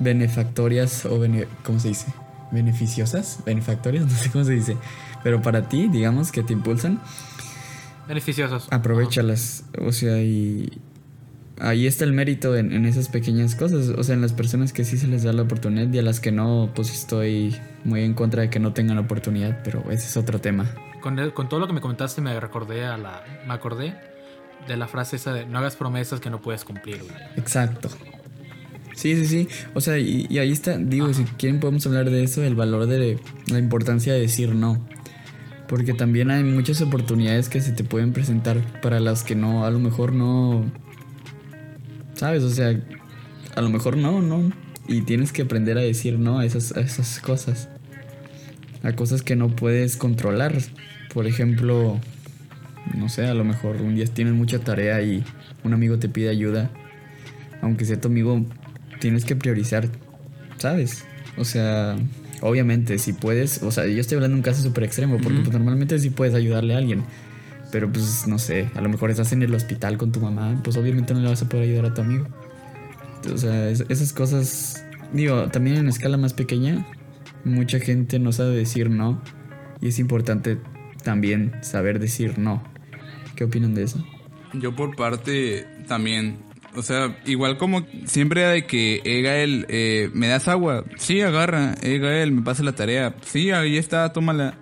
benefactorias 0.00 1.04
o 1.06 1.18
bene- 1.18 1.46
¿cómo 1.64 1.78
se 1.78 1.88
dice? 1.88 2.06
Beneficiosas, 2.52 3.38
benefactorias, 3.44 4.04
no 4.10 4.10
sé 4.10 4.30
cómo 4.30 4.44
se 4.44 4.52
dice, 4.52 4.76
pero 5.22 5.40
para 5.42 5.68
ti, 5.68 5.88
digamos 5.88 6.32
que 6.32 6.42
te 6.42 6.52
impulsan, 6.52 7.00
Beneficiosos. 8.08 8.66
aprovechalas, 8.72 9.64
o 9.80 9.92
sea, 9.92 10.20
y 10.20 10.80
ahí 11.60 11.86
está 11.86 12.04
el 12.04 12.12
mérito 12.12 12.56
en, 12.56 12.72
en 12.72 12.86
esas 12.86 13.08
pequeñas 13.08 13.54
cosas, 13.54 13.88
o 13.88 14.02
sea, 14.02 14.14
en 14.14 14.20
las 14.20 14.32
personas 14.32 14.72
que 14.72 14.84
sí 14.84 14.98
se 14.98 15.06
les 15.06 15.22
da 15.22 15.32
la 15.32 15.42
oportunidad 15.42 15.92
y 15.92 15.98
a 15.98 16.02
las 16.02 16.18
que 16.18 16.32
no, 16.32 16.70
pues 16.74 16.90
estoy 16.90 17.56
muy 17.84 18.02
en 18.02 18.14
contra 18.14 18.42
de 18.42 18.50
que 18.50 18.58
no 18.58 18.72
tengan 18.72 18.96
la 18.96 19.02
oportunidad, 19.02 19.60
pero 19.62 19.82
ese 19.90 20.06
es 20.08 20.16
otro 20.16 20.40
tema. 20.40 20.66
Con, 21.00 21.18
el- 21.18 21.32
con 21.32 21.48
todo 21.48 21.60
lo 21.60 21.66
que 21.68 21.72
me 21.72 21.80
comentaste 21.80 22.20
me 22.20 22.38
recordé 22.40 22.84
a 22.84 22.96
la. 22.98 23.22
Me 23.46 23.54
acordé 23.54 23.94
de 24.68 24.76
la 24.76 24.86
frase 24.88 25.16
esa 25.16 25.32
de 25.32 25.46
no 25.46 25.58
hagas 25.58 25.76
promesas 25.76 26.20
que 26.20 26.28
no 26.30 26.42
puedes 26.42 26.64
cumplir, 26.64 26.98
güey. 27.02 27.14
Exacto. 27.36 27.88
Sí, 28.94 29.16
sí, 29.16 29.26
sí. 29.26 29.48
O 29.74 29.80
sea, 29.80 29.98
y, 29.98 30.26
y 30.28 30.38
ahí 30.38 30.52
está, 30.52 30.76
digo, 30.76 31.12
si 31.14 31.24
quieren 31.24 31.60
podemos 31.60 31.86
hablar 31.86 32.10
de 32.10 32.22
eso, 32.22 32.42
el 32.42 32.54
valor 32.54 32.86
de 32.86 33.18
la 33.46 33.58
importancia 33.58 34.12
de 34.12 34.20
decir 34.20 34.54
no. 34.54 34.84
Porque 35.68 35.94
también 35.94 36.30
hay 36.30 36.42
muchas 36.42 36.82
oportunidades 36.82 37.48
que 37.48 37.60
se 37.60 37.72
te 37.72 37.84
pueden 37.84 38.12
presentar 38.12 38.60
para 38.80 38.98
las 38.98 39.22
que 39.22 39.36
no, 39.36 39.64
a 39.64 39.70
lo 39.70 39.78
mejor 39.78 40.12
no... 40.12 40.64
¿Sabes? 42.14 42.42
O 42.42 42.50
sea, 42.50 42.78
a 43.54 43.60
lo 43.60 43.70
mejor 43.70 43.96
no, 43.96 44.20
no. 44.20 44.50
Y 44.88 45.02
tienes 45.02 45.32
que 45.32 45.42
aprender 45.42 45.78
a 45.78 45.82
decir 45.82 46.18
no 46.18 46.40
a 46.40 46.44
esas, 46.44 46.76
a 46.76 46.80
esas 46.80 47.20
cosas. 47.20 47.68
A 48.82 48.92
cosas 48.94 49.22
que 49.22 49.36
no 49.36 49.54
puedes 49.54 49.96
controlar. 49.96 50.58
Por 51.14 51.26
ejemplo, 51.26 52.00
no 52.96 53.08
sé, 53.08 53.26
a 53.26 53.34
lo 53.34 53.44
mejor 53.44 53.76
un 53.76 53.94
día 53.94 54.06
tienes 54.06 54.34
mucha 54.34 54.58
tarea 54.58 55.00
y 55.02 55.22
un 55.62 55.72
amigo 55.72 55.98
te 55.98 56.08
pide 56.08 56.30
ayuda. 56.30 56.70
Aunque 57.62 57.84
sea 57.84 58.00
tu 58.00 58.08
amigo, 58.08 58.44
tienes 59.00 59.24
que 59.24 59.34
priorizar, 59.36 59.88
¿sabes? 60.58 61.04
O 61.36 61.44
sea, 61.44 61.96
obviamente, 62.42 62.98
si 62.98 63.12
puedes, 63.12 63.62
o 63.62 63.70
sea, 63.72 63.86
yo 63.86 64.00
estoy 64.00 64.16
hablando 64.16 64.36
de 64.36 64.40
un 64.40 64.44
caso 64.44 64.62
súper 64.62 64.84
extremo, 64.84 65.18
porque 65.22 65.40
pues, 65.40 65.52
normalmente 65.52 65.98
sí 65.98 66.10
puedes 66.10 66.34
ayudarle 66.34 66.74
a 66.74 66.78
alguien. 66.78 67.02
Pero 67.72 67.90
pues 67.92 68.26
no 68.26 68.38
sé, 68.38 68.68
a 68.74 68.80
lo 68.80 68.88
mejor 68.88 69.10
estás 69.10 69.32
en 69.32 69.42
el 69.42 69.54
hospital 69.54 69.96
con 69.96 70.10
tu 70.10 70.20
mamá, 70.20 70.60
pues 70.64 70.76
obviamente 70.76 71.14
no 71.14 71.20
le 71.20 71.28
vas 71.28 71.40
a 71.42 71.48
poder 71.48 71.68
ayudar 71.68 71.86
a 71.86 71.94
tu 71.94 72.00
amigo. 72.02 72.26
O 73.32 73.38
sea, 73.38 73.68
es- 73.70 73.84
esas 73.88 74.12
cosas, 74.12 74.84
digo, 75.12 75.48
también 75.48 75.76
en 75.76 75.88
escala 75.88 76.16
más 76.16 76.32
pequeña, 76.34 76.84
mucha 77.44 77.78
gente 77.78 78.18
no 78.18 78.32
sabe 78.32 78.56
decir 78.56 78.90
no 78.90 79.22
y 79.80 79.88
es 79.88 79.98
importante 80.00 80.58
también 81.04 81.52
saber 81.62 82.00
decir 82.00 82.38
no. 82.38 82.62
¿Qué 83.36 83.44
opinan 83.44 83.74
de 83.74 83.84
eso? 83.84 84.04
Yo 84.52 84.74
por 84.74 84.96
parte 84.96 85.64
también, 85.86 86.38
o 86.76 86.82
sea, 86.82 87.16
igual 87.26 87.58
como 87.58 87.84
siempre 88.04 88.44
de 88.46 88.66
que 88.66 89.00
Egael, 89.04 89.66
eh, 89.68 90.10
¿me 90.14 90.28
das 90.28 90.48
agua? 90.48 90.84
Sí, 90.96 91.20
agarra, 91.20 91.74
Egael, 91.82 92.32
me 92.32 92.42
pasa 92.42 92.62
la 92.62 92.74
tarea. 92.74 93.14
Sí, 93.22 93.50
ahí 93.50 93.76
está, 93.76 94.12
tómala. 94.12 94.54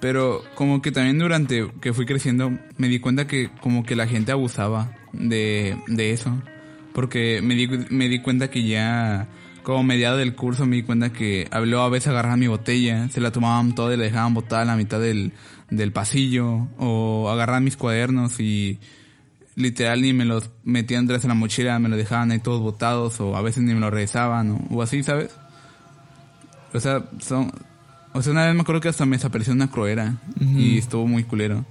Pero 0.00 0.42
como 0.54 0.82
que 0.82 0.92
también 0.92 1.18
durante 1.18 1.70
que 1.80 1.94
fui 1.94 2.04
creciendo 2.04 2.52
me 2.76 2.88
di 2.88 2.98
cuenta 2.98 3.26
que 3.26 3.48
como 3.60 3.84
que 3.84 3.96
la 3.96 4.06
gente 4.06 4.32
abusaba 4.32 4.92
de, 5.12 5.78
de 5.86 6.10
eso. 6.10 6.30
Porque 6.92 7.40
me 7.42 7.54
di, 7.54 7.68
me 7.88 8.08
di 8.08 8.20
cuenta 8.20 8.50
que 8.50 8.64
ya 8.64 9.28
como 9.62 9.82
mediado 9.82 10.18
del 10.18 10.34
curso 10.34 10.66
me 10.66 10.76
di 10.76 10.82
cuenta 10.82 11.10
que 11.10 11.48
habló 11.50 11.80
a 11.80 11.88
veces 11.88 12.08
agarraban 12.08 12.38
mi 12.38 12.48
botella, 12.48 13.08
se 13.08 13.22
la 13.22 13.32
tomaban 13.32 13.74
toda 13.74 13.94
y 13.94 13.96
la 13.96 14.04
dejaban 14.04 14.34
botada 14.34 14.62
a 14.62 14.66
la 14.66 14.76
mitad 14.76 15.00
del, 15.00 15.32
del 15.70 15.92
pasillo. 15.92 16.68
O 16.76 17.30
agarraban 17.30 17.64
mis 17.64 17.78
cuadernos 17.78 18.38
y 18.40 18.78
literal 19.56 20.02
ni 20.02 20.12
me 20.12 20.24
los 20.24 20.50
metían 20.64 21.04
atrás 21.04 21.24
en 21.24 21.28
la 21.28 21.34
mochila, 21.34 21.78
me 21.78 21.88
los 21.88 21.98
dejaban 21.98 22.30
ahí 22.30 22.38
todos 22.38 22.60
botados 22.60 23.20
o 23.20 23.36
a 23.36 23.42
veces 23.42 23.62
ni 23.62 23.74
me 23.74 23.80
los 23.80 23.90
regresaban 23.90 24.50
o, 24.50 24.66
o 24.70 24.82
así, 24.82 25.02
¿sabes? 25.02 25.30
O 26.74 26.80
sea, 26.80 27.04
son... 27.20 27.52
O 28.12 28.22
sea, 28.22 28.32
una 28.32 28.46
vez 28.46 28.54
me 28.54 28.60
acuerdo 28.60 28.80
que 28.80 28.88
hasta 28.88 29.06
me 29.06 29.16
desapareció 29.16 29.52
una 29.52 29.70
croera 29.70 30.18
y 30.38 30.78
estuvo 30.78 31.06
muy 31.06 31.24
culero. 31.24 31.64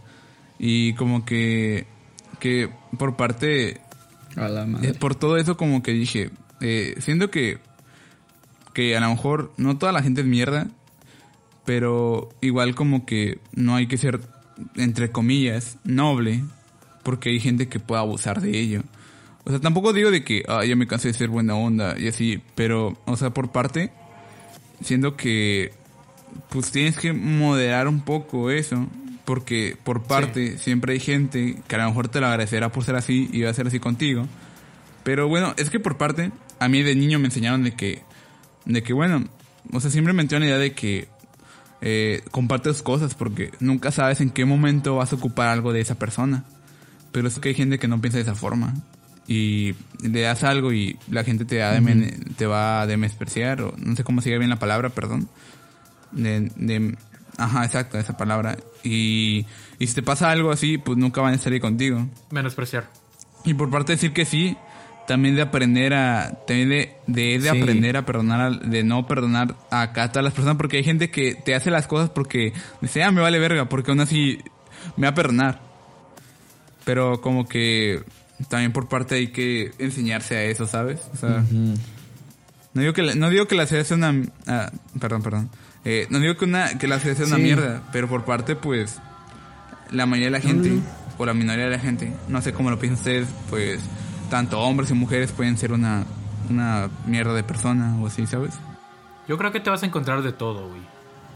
Y 0.57 0.93
como 0.93 1.25
que... 1.25 1.85
Que 2.39 2.69
por 2.97 3.15
parte... 3.15 3.81
A 4.35 4.47
la 4.47 4.65
eh, 4.81 4.93
por 4.93 5.15
todo 5.15 5.37
eso 5.37 5.55
como 5.55 5.83
que 5.83 5.91
dije... 5.91 6.31
Eh, 6.61 6.95
siendo 6.99 7.29
que... 7.29 7.59
Que 8.73 8.97
a 8.97 8.99
lo 8.99 9.09
mejor 9.09 9.53
no 9.57 9.77
toda 9.77 9.91
la 9.91 10.03
gente 10.03 10.21
es 10.21 10.27
mierda. 10.27 10.67
Pero 11.65 12.29
igual 12.41 12.75
como 12.75 13.05
que 13.05 13.39
no 13.53 13.75
hay 13.75 13.87
que 13.87 13.97
ser, 13.97 14.19
entre 14.75 15.11
comillas, 15.11 15.77
noble. 15.85 16.43
Porque 17.03 17.29
hay 17.29 17.39
gente 17.39 17.67
que 17.67 17.79
puede 17.79 18.01
abusar 18.01 18.41
de 18.41 18.57
ello. 18.57 18.83
O 19.45 19.49
sea, 19.49 19.59
tampoco 19.59 19.93
digo 19.93 20.09
de 20.09 20.23
que, 20.23 20.43
ah, 20.47 20.63
ya 20.65 20.75
me 20.75 20.87
cansé 20.87 21.09
de 21.09 21.13
ser 21.13 21.29
buena 21.29 21.55
onda 21.55 21.95
y 21.99 22.07
así. 22.07 22.41
Pero, 22.55 22.97
o 23.05 23.17
sea, 23.17 23.31
por 23.31 23.51
parte, 23.51 23.91
siendo 24.81 25.17
que, 25.17 25.73
pues 26.49 26.71
tienes 26.71 26.97
que 26.97 27.13
moderar 27.13 27.87
un 27.87 28.01
poco 28.01 28.51
eso. 28.51 28.87
Porque 29.25 29.77
por 29.81 30.03
parte 30.03 30.57
siempre 30.57 30.93
hay 30.93 30.99
gente 30.99 31.61
que 31.67 31.75
a 31.75 31.79
lo 31.79 31.85
mejor 31.85 32.09
te 32.09 32.19
lo 32.19 32.27
agradecerá 32.27 32.71
por 32.71 32.83
ser 32.83 32.95
así 32.95 33.29
y 33.31 33.41
va 33.41 33.49
a 33.49 33.53
ser 33.53 33.67
así 33.67 33.79
contigo. 33.79 34.27
Pero 35.03 35.27
bueno, 35.27 35.53
es 35.57 35.69
que 35.69 35.79
por 35.79 35.97
parte, 35.97 36.31
a 36.59 36.67
mí 36.67 36.81
de 36.81 36.95
niño 36.95 37.19
me 37.19 37.25
enseñaron 37.25 37.63
de 37.63 37.71
que, 37.71 38.01
de 38.65 38.83
que 38.83 38.91
bueno, 38.91 39.23
o 39.71 39.79
sea, 39.79 39.91
siempre 39.91 40.13
me 40.13 40.23
la 40.23 40.45
idea 40.45 40.57
de 40.57 40.73
que 40.73 41.07
eh, 41.81 42.21
comparte 42.31 42.69
tus 42.69 42.81
cosas 42.81 43.13
porque 43.15 43.51
nunca 43.59 43.91
sabes 43.91 44.21
en 44.21 44.29
qué 44.29 44.45
momento 44.45 44.95
vas 44.95 45.13
a 45.13 45.15
ocupar 45.15 45.47
algo 45.47 45.73
de 45.73 45.81
esa 45.81 45.95
persona. 45.95 46.43
Pero 47.13 47.29
es 47.29 47.39
que 47.39 47.49
hay 47.49 47.55
gente 47.55 47.79
que 47.79 47.87
no 47.87 48.01
piensa 48.01 48.17
de 48.17 48.23
esa 48.23 48.35
forma. 48.35 48.73
Y 49.25 49.73
le 50.01 50.19
das 50.19 50.43
algo 50.43 50.73
y 50.73 50.99
la 51.09 51.23
gente 51.23 51.45
te, 51.45 51.59
va 51.59 51.69
a 51.71 51.79
demen- 51.79 52.35
te 52.35 52.45
va 52.45 52.81
a 52.81 52.87
demespreciar, 52.87 53.61
o 53.61 53.73
no 53.77 53.95
sé 53.95 54.03
cómo 54.03 54.19
sigue 54.19 54.37
bien 54.37 54.49
la 54.49 54.59
palabra, 54.59 54.89
perdón. 54.89 55.29
De, 56.11 56.51
de- 56.57 56.97
ajá, 57.37 57.63
exacto, 57.63 57.97
esa 57.97 58.17
palabra. 58.17 58.57
Y, 58.83 59.45
y 59.79 59.87
si 59.87 59.93
te 59.95 60.03
pasa 60.03 60.29
algo 60.29 60.51
así, 60.51 60.77
pues 60.77 60.97
nunca 60.97 61.21
van 61.21 61.31
a 61.31 61.35
estar 61.37 61.53
ahí 61.53 61.61
contigo. 61.61 62.05
Menospreciar. 62.31 62.89
Y 63.45 63.53
por 63.53 63.69
parte 63.69 63.93
de 63.93 63.95
decir 63.95 64.11
que 64.13 64.25
sí, 64.25 64.57
también 65.07 65.35
de 65.35 65.41
aprender 65.41 65.93
a, 65.93 66.39
también 66.45 66.69
de, 66.69 66.91
de, 67.07 67.39
de 67.39 67.49
Sí. 67.51 67.57
aprender 67.61 67.95
a 67.97 68.05
perdonar, 68.05 68.59
de 68.59 68.83
no 68.83 69.07
perdonar 69.07 69.55
a 69.71 69.81
acá 69.83 70.11
a 70.13 70.21
las 70.21 70.33
personas, 70.33 70.57
porque 70.57 70.77
hay 70.77 70.83
gente 70.83 71.09
que 71.11 71.33
te 71.35 71.55
hace 71.55 71.71
las 71.71 71.87
cosas 71.87 72.09
porque 72.09 72.51
dice, 72.81 73.03
ah, 73.03 73.11
me 73.11 73.21
vale 73.21 73.39
verga, 73.39 73.69
porque 73.69 73.91
aún 73.91 74.01
así 74.01 74.39
me 74.97 75.07
va 75.07 75.11
a 75.11 75.15
perdonar. 75.15 75.61
Pero 76.85 77.21
como 77.21 77.47
que 77.47 78.01
también 78.49 78.73
por 78.73 78.87
parte 78.89 79.15
hay 79.15 79.27
que 79.27 79.71
enseñarse 79.79 80.35
a 80.35 80.43
eso, 80.43 80.65
¿sabes? 80.67 80.99
O 81.13 81.17
sea, 81.17 81.43
no 82.73 82.81
digo 82.81 82.93
que 82.93 83.03
la, 83.03 83.15
no 83.15 83.29
digo 83.29 83.47
que 83.47 83.55
la 83.55 83.67
ciudad 83.67 83.83
sea 83.83 83.97
una, 83.97 84.13
ah, 84.47 84.71
perdón, 84.99 85.21
perdón. 85.21 85.49
Eh, 85.85 86.07
no 86.09 86.19
digo 86.19 86.35
que 86.37 86.45
una, 86.45 86.77
que 86.77 86.87
la 86.87 86.99
ciudad 86.99 87.15
sea 87.15 87.25
una 87.27 87.37
mierda, 87.37 87.83
pero 87.91 88.07
por 88.07 88.25
parte, 88.25 88.55
pues, 88.55 88.99
la 89.91 90.05
mayoría 90.05 90.27
de 90.27 90.31
la 90.31 90.41
gente, 90.41 90.79
o 91.17 91.25
la 91.25 91.33
minoría 91.33 91.65
de 91.65 91.71
la 91.71 91.79
gente, 91.79 92.11
no 92.27 92.41
sé 92.41 92.53
cómo 92.53 92.69
lo 92.71 92.79
piensan 92.79 92.99
ustedes, 92.99 93.27
pues, 93.49 93.79
tanto 94.29 94.59
hombres 94.59 94.89
y 94.91 94.93
mujeres 94.93 95.31
pueden 95.31 95.57
ser 95.57 95.71
una, 95.71 96.05
una 96.49 96.89
mierda 97.05 97.33
de 97.33 97.43
persona 97.43 97.95
o 98.01 98.07
así, 98.07 98.25
¿sabes? 98.25 98.53
Yo 99.27 99.37
creo 99.37 99.51
que 99.51 99.59
te 99.59 99.69
vas 99.69 99.83
a 99.83 99.85
encontrar 99.85 100.21
de 100.23 100.33
todo, 100.33 100.67
güey. 100.69 100.81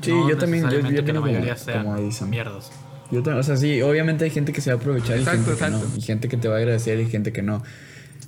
Sí, 0.02 0.12
yo 0.12 0.38
también, 0.38 0.64
yo- 0.70 0.80
yo 0.80 1.06
que 1.06 1.14
la 1.14 1.20
como- 1.20 1.32
mayoría 1.32 1.56
sean 1.56 1.84
como 1.84 1.98
Edison. 1.98 2.30
mierdas. 2.30 2.72
Yo 3.12 3.22
o 3.22 3.44
sea, 3.44 3.56
sí, 3.58 3.82
obviamente 3.82 4.26
hay 4.26 4.32
gente 4.32 4.52
que 4.52 4.62
se 4.62 4.70
va 4.72 4.76
a 4.78 4.80
aprovechar 4.80 5.18
Exacto, 5.18 5.54
y 5.54 5.56
gente 5.56 5.66
que 5.66 5.70
no. 5.72 5.98
Y 5.98 6.02
gente 6.02 6.28
que 6.28 6.38
te 6.38 6.48
va 6.48 6.56
a 6.56 6.58
agradecer 6.58 7.00
y 7.00 7.06
gente 7.10 7.32
que 7.32 7.42
no. 7.42 7.64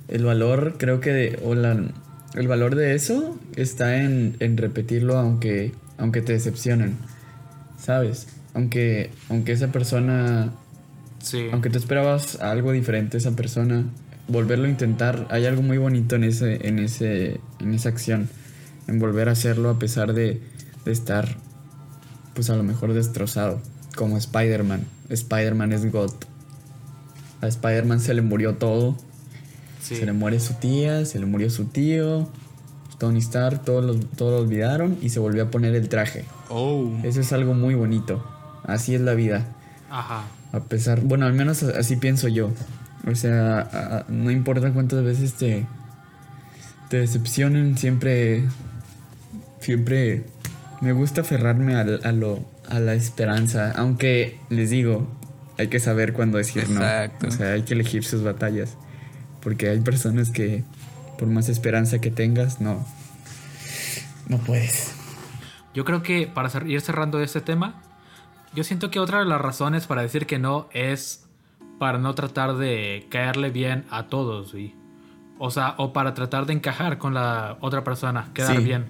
El 0.08 0.24
valor, 0.24 0.76
creo 0.78 1.00
que, 1.00 1.12
de- 1.12 1.38
o 1.44 1.54
la, 1.54 1.78
el 2.34 2.48
valor 2.48 2.74
de 2.74 2.94
eso 2.94 3.38
está 3.56 3.96
en, 4.02 4.36
en 4.40 4.56
repetirlo 4.56 5.18
aunque, 5.18 5.72
aunque 5.98 6.22
te 6.22 6.32
decepcionen. 6.32 6.96
¿Sabes? 7.78 8.26
Aunque, 8.54 9.10
aunque 9.28 9.52
esa 9.52 9.68
persona, 9.68 10.52
Sí. 11.22 11.46
aunque 11.52 11.68
tú 11.70 11.78
esperabas 11.78 12.40
algo 12.40 12.72
diferente 12.72 13.18
esa 13.18 13.32
persona, 13.36 13.84
volverlo 14.28 14.66
a 14.66 14.70
intentar, 14.70 15.26
hay 15.30 15.44
algo 15.46 15.60
muy 15.62 15.76
bonito 15.78 16.16
en 16.16 16.24
ese, 16.24 16.66
en 16.66 16.78
ese, 16.78 17.40
en 17.58 17.74
esa 17.74 17.90
acción. 17.90 18.28
En 18.88 18.98
volver 18.98 19.28
a 19.28 19.32
hacerlo 19.32 19.68
a 19.70 19.78
pesar 19.78 20.14
de, 20.14 20.40
de 20.84 20.92
estar, 20.92 21.36
pues 22.34 22.48
a 22.50 22.56
lo 22.56 22.62
mejor 22.62 22.92
destrozado. 22.94 23.60
Como 23.96 24.16
Spider-Man. 24.16 24.84
Spider-Man 25.08 25.72
es 25.72 25.90
God. 25.90 26.12
A 27.40 27.46
Spider-Man 27.48 28.00
se 28.00 28.14
le 28.14 28.22
murió 28.22 28.54
todo. 28.56 28.96
sí. 29.82 29.96
Se 29.96 30.06
le 30.06 30.12
muere 30.12 30.38
su 30.40 30.54
tía, 30.54 31.04
se 31.06 31.18
le 31.18 31.26
murió 31.26 31.50
su 31.50 31.64
tío. 31.66 32.28
Tony 32.98 33.18
Stark, 33.20 33.64
todos 33.64 33.82
lo, 33.84 33.94
todos 33.94 34.32
lo 34.32 34.46
olvidaron 34.46 34.98
y 35.00 35.08
se 35.08 35.20
volvió 35.20 35.44
a 35.44 35.50
poner 35.50 35.74
el 35.74 35.88
traje. 35.88 36.26
Oh. 36.50 36.92
Eso 37.02 37.20
es 37.22 37.32
algo 37.32 37.54
muy 37.54 37.74
bonito. 37.74 38.22
Así 38.64 38.94
es 38.94 39.00
la 39.00 39.14
vida. 39.14 39.46
Ajá. 39.90 40.24
A 40.52 40.60
pesar, 40.60 41.00
bueno, 41.00 41.24
al 41.26 41.32
menos 41.32 41.62
a- 41.62 41.78
así 41.78 41.96
pienso 41.96 42.28
yo. 42.28 42.50
O 43.10 43.14
sea, 43.14 43.60
a- 43.60 43.96
a- 44.00 44.04
no 44.08 44.30
importa 44.30 44.70
cuántas 44.72 45.02
veces 45.02 45.32
te, 45.32 45.66
te 46.90 46.98
decepcionen, 46.98 47.78
siempre, 47.78 48.44
siempre 49.60 50.24
me 50.82 50.92
gusta 50.92 51.22
aferrarme 51.22 51.74
al- 51.76 52.00
a, 52.04 52.12
lo, 52.12 52.44
a 52.70 52.78
la 52.80 52.94
esperanza. 52.94 53.72
Aunque 53.76 54.38
les 54.48 54.70
digo, 54.70 55.06
hay 55.58 55.68
que 55.68 55.80
saber 55.80 56.12
cuándo 56.12 56.38
decir 56.38 56.62
Exacto. 56.62 57.26
no. 57.26 57.32
O 57.32 57.36
sea, 57.36 57.52
hay 57.52 57.62
que 57.62 57.74
elegir 57.74 58.04
sus 58.04 58.22
batallas. 58.22 58.76
Porque 59.42 59.68
hay 59.68 59.80
personas 59.80 60.30
que, 60.30 60.64
por 61.18 61.28
más 61.28 61.48
esperanza 61.48 61.98
que 62.00 62.10
tengas, 62.10 62.60
no, 62.60 62.86
no 64.28 64.38
puedes. 64.38 64.94
Yo 65.74 65.84
creo 65.84 66.02
que 66.02 66.26
para 66.26 66.50
ir 66.66 66.80
cerrando 66.80 67.20
este 67.20 67.40
tema, 67.40 67.82
yo 68.54 68.64
siento 68.64 68.90
que 68.90 68.98
otra 68.98 69.20
de 69.20 69.24
las 69.26 69.40
razones 69.40 69.86
para 69.86 70.02
decir 70.02 70.26
que 70.26 70.38
no 70.38 70.68
es 70.72 71.24
para 71.78 71.98
no 71.98 72.14
tratar 72.14 72.56
de 72.56 73.06
caerle 73.10 73.50
bien 73.50 73.86
a 73.90 74.06
todos. 74.08 74.54
O 75.38 75.50
sea, 75.50 75.74
o 75.78 75.92
para 75.94 76.12
tratar 76.12 76.44
de 76.46 76.52
encajar 76.52 76.98
con 76.98 77.14
la 77.14 77.56
otra 77.60 77.82
persona, 77.84 78.30
quedar 78.34 78.56
Sí. 78.58 78.62
bien. 78.64 78.84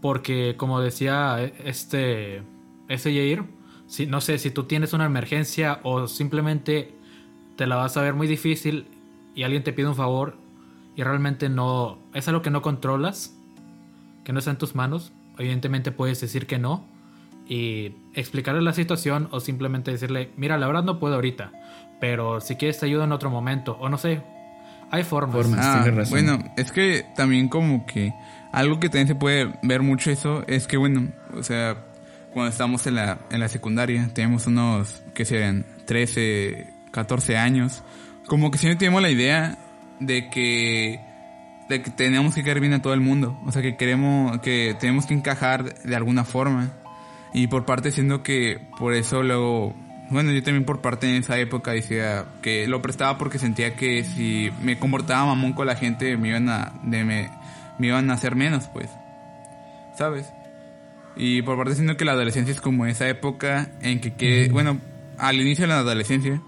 Porque 0.00 0.54
como 0.56 0.80
decía 0.80 1.42
este, 1.64 2.42
ese 2.88 3.14
Yair, 3.14 3.44
si, 3.86 4.06
no 4.06 4.20
sé, 4.20 4.38
si 4.38 4.50
tú 4.50 4.64
tienes 4.64 4.92
una 4.92 5.06
emergencia 5.06 5.80
o 5.82 6.06
simplemente 6.08 6.94
te 7.56 7.66
la 7.66 7.76
vas 7.76 7.96
a 7.96 8.02
ver 8.02 8.14
muy 8.14 8.26
difícil 8.26 8.86
y 9.34 9.44
alguien 9.44 9.62
te 9.62 9.72
pide 9.72 9.88
un 9.88 9.94
favor 9.94 10.36
y 10.94 11.02
realmente 11.02 11.48
no, 11.48 11.98
es 12.14 12.28
algo 12.28 12.42
que 12.42 12.50
no 12.50 12.62
controlas, 12.62 13.36
que 14.24 14.32
no 14.32 14.38
está 14.38 14.50
en 14.50 14.58
tus 14.58 14.74
manos, 14.74 15.12
evidentemente 15.38 15.92
puedes 15.92 16.20
decir 16.20 16.46
que 16.46 16.58
no 16.58 16.84
y 17.48 17.92
explicarle 18.14 18.62
la 18.62 18.72
situación 18.72 19.28
o 19.30 19.40
simplemente 19.40 19.92
decirle, 19.92 20.30
mira, 20.36 20.58
la 20.58 20.66
verdad 20.66 20.82
no 20.82 20.98
puedo 20.98 21.14
ahorita, 21.14 21.52
pero 22.00 22.40
si 22.40 22.56
quieres 22.56 22.80
te 22.80 22.86
en 22.88 23.12
otro 23.12 23.30
momento 23.30 23.76
o 23.80 23.88
no 23.88 23.98
sé, 23.98 24.22
hay 24.90 25.04
formas. 25.04 25.34
Formas. 25.34 25.60
Ah, 25.64 25.80
tienes 25.82 25.98
razón. 25.98 26.10
bueno, 26.10 26.54
es 26.56 26.72
que 26.72 27.04
también 27.14 27.48
como 27.48 27.86
que 27.86 28.12
algo 28.52 28.80
que 28.80 28.88
también 28.88 29.08
se 29.08 29.14
puede 29.14 29.52
ver 29.62 29.82
mucho 29.82 30.10
eso 30.10 30.44
es 30.46 30.66
que 30.66 30.76
bueno, 30.76 31.12
o 31.34 31.42
sea, 31.42 31.76
cuando 32.32 32.50
estamos 32.50 32.86
en 32.86 32.96
la, 32.96 33.18
en 33.30 33.40
la 33.40 33.48
secundaria, 33.48 34.10
tenemos 34.12 34.46
unos, 34.46 35.02
que 35.14 35.24
serían 35.24 35.64
13, 35.86 36.66
14 36.90 37.36
años, 37.36 37.82
como 38.26 38.50
que 38.50 38.58
siempre 38.58 38.78
tenemos 38.78 39.02
la 39.02 39.10
idea 39.10 39.58
de 40.00 40.28
que, 40.28 41.00
de 41.68 41.82
que 41.82 41.90
tenemos 41.90 42.34
que 42.34 42.42
caer 42.42 42.60
bien 42.60 42.74
a 42.74 42.82
todo 42.82 42.94
el 42.94 43.00
mundo, 43.00 43.40
o 43.46 43.52
sea, 43.52 43.62
que 43.62 43.76
queremos, 43.76 44.40
que 44.40 44.76
tenemos 44.78 45.06
que 45.06 45.14
encajar 45.14 45.74
de 45.82 45.96
alguna 45.96 46.24
forma. 46.24 46.72
Y 47.32 47.48
por 47.48 47.64
parte 47.66 47.90
siendo 47.90 48.22
que 48.22 48.60
por 48.78 48.94
eso 48.94 49.22
luego, 49.22 49.74
bueno, 50.10 50.32
yo 50.32 50.42
también 50.42 50.64
por 50.64 50.80
parte 50.80 51.08
en 51.08 51.16
esa 51.16 51.38
época 51.38 51.72
decía 51.72 52.26
que 52.42 52.66
lo 52.66 52.80
prestaba 52.82 53.18
porque 53.18 53.38
sentía 53.38 53.74
que 53.74 54.04
si 54.04 54.50
me 54.62 54.78
comportaba 54.78 55.26
mamón 55.26 55.52
con 55.52 55.66
la 55.66 55.76
gente 55.76 56.16
me 56.16 56.28
iban 56.28 56.48
a, 56.48 56.72
de 56.82 57.04
me, 57.04 57.30
me 57.78 57.88
iban 57.88 58.10
a 58.10 58.14
hacer 58.14 58.36
menos, 58.36 58.68
pues. 58.68 58.88
¿Sabes? 59.96 60.32
Y 61.16 61.42
por 61.42 61.56
parte 61.56 61.74
siento 61.74 61.96
que 61.96 62.04
la 62.04 62.12
adolescencia 62.12 62.52
es 62.52 62.60
como 62.60 62.86
esa 62.86 63.08
época 63.08 63.70
en 63.80 64.00
que, 64.00 64.14
que 64.14 64.48
bueno, 64.50 64.80
al 65.18 65.40
inicio 65.40 65.62
de 65.64 65.68
la 65.68 65.78
adolescencia, 65.78 66.42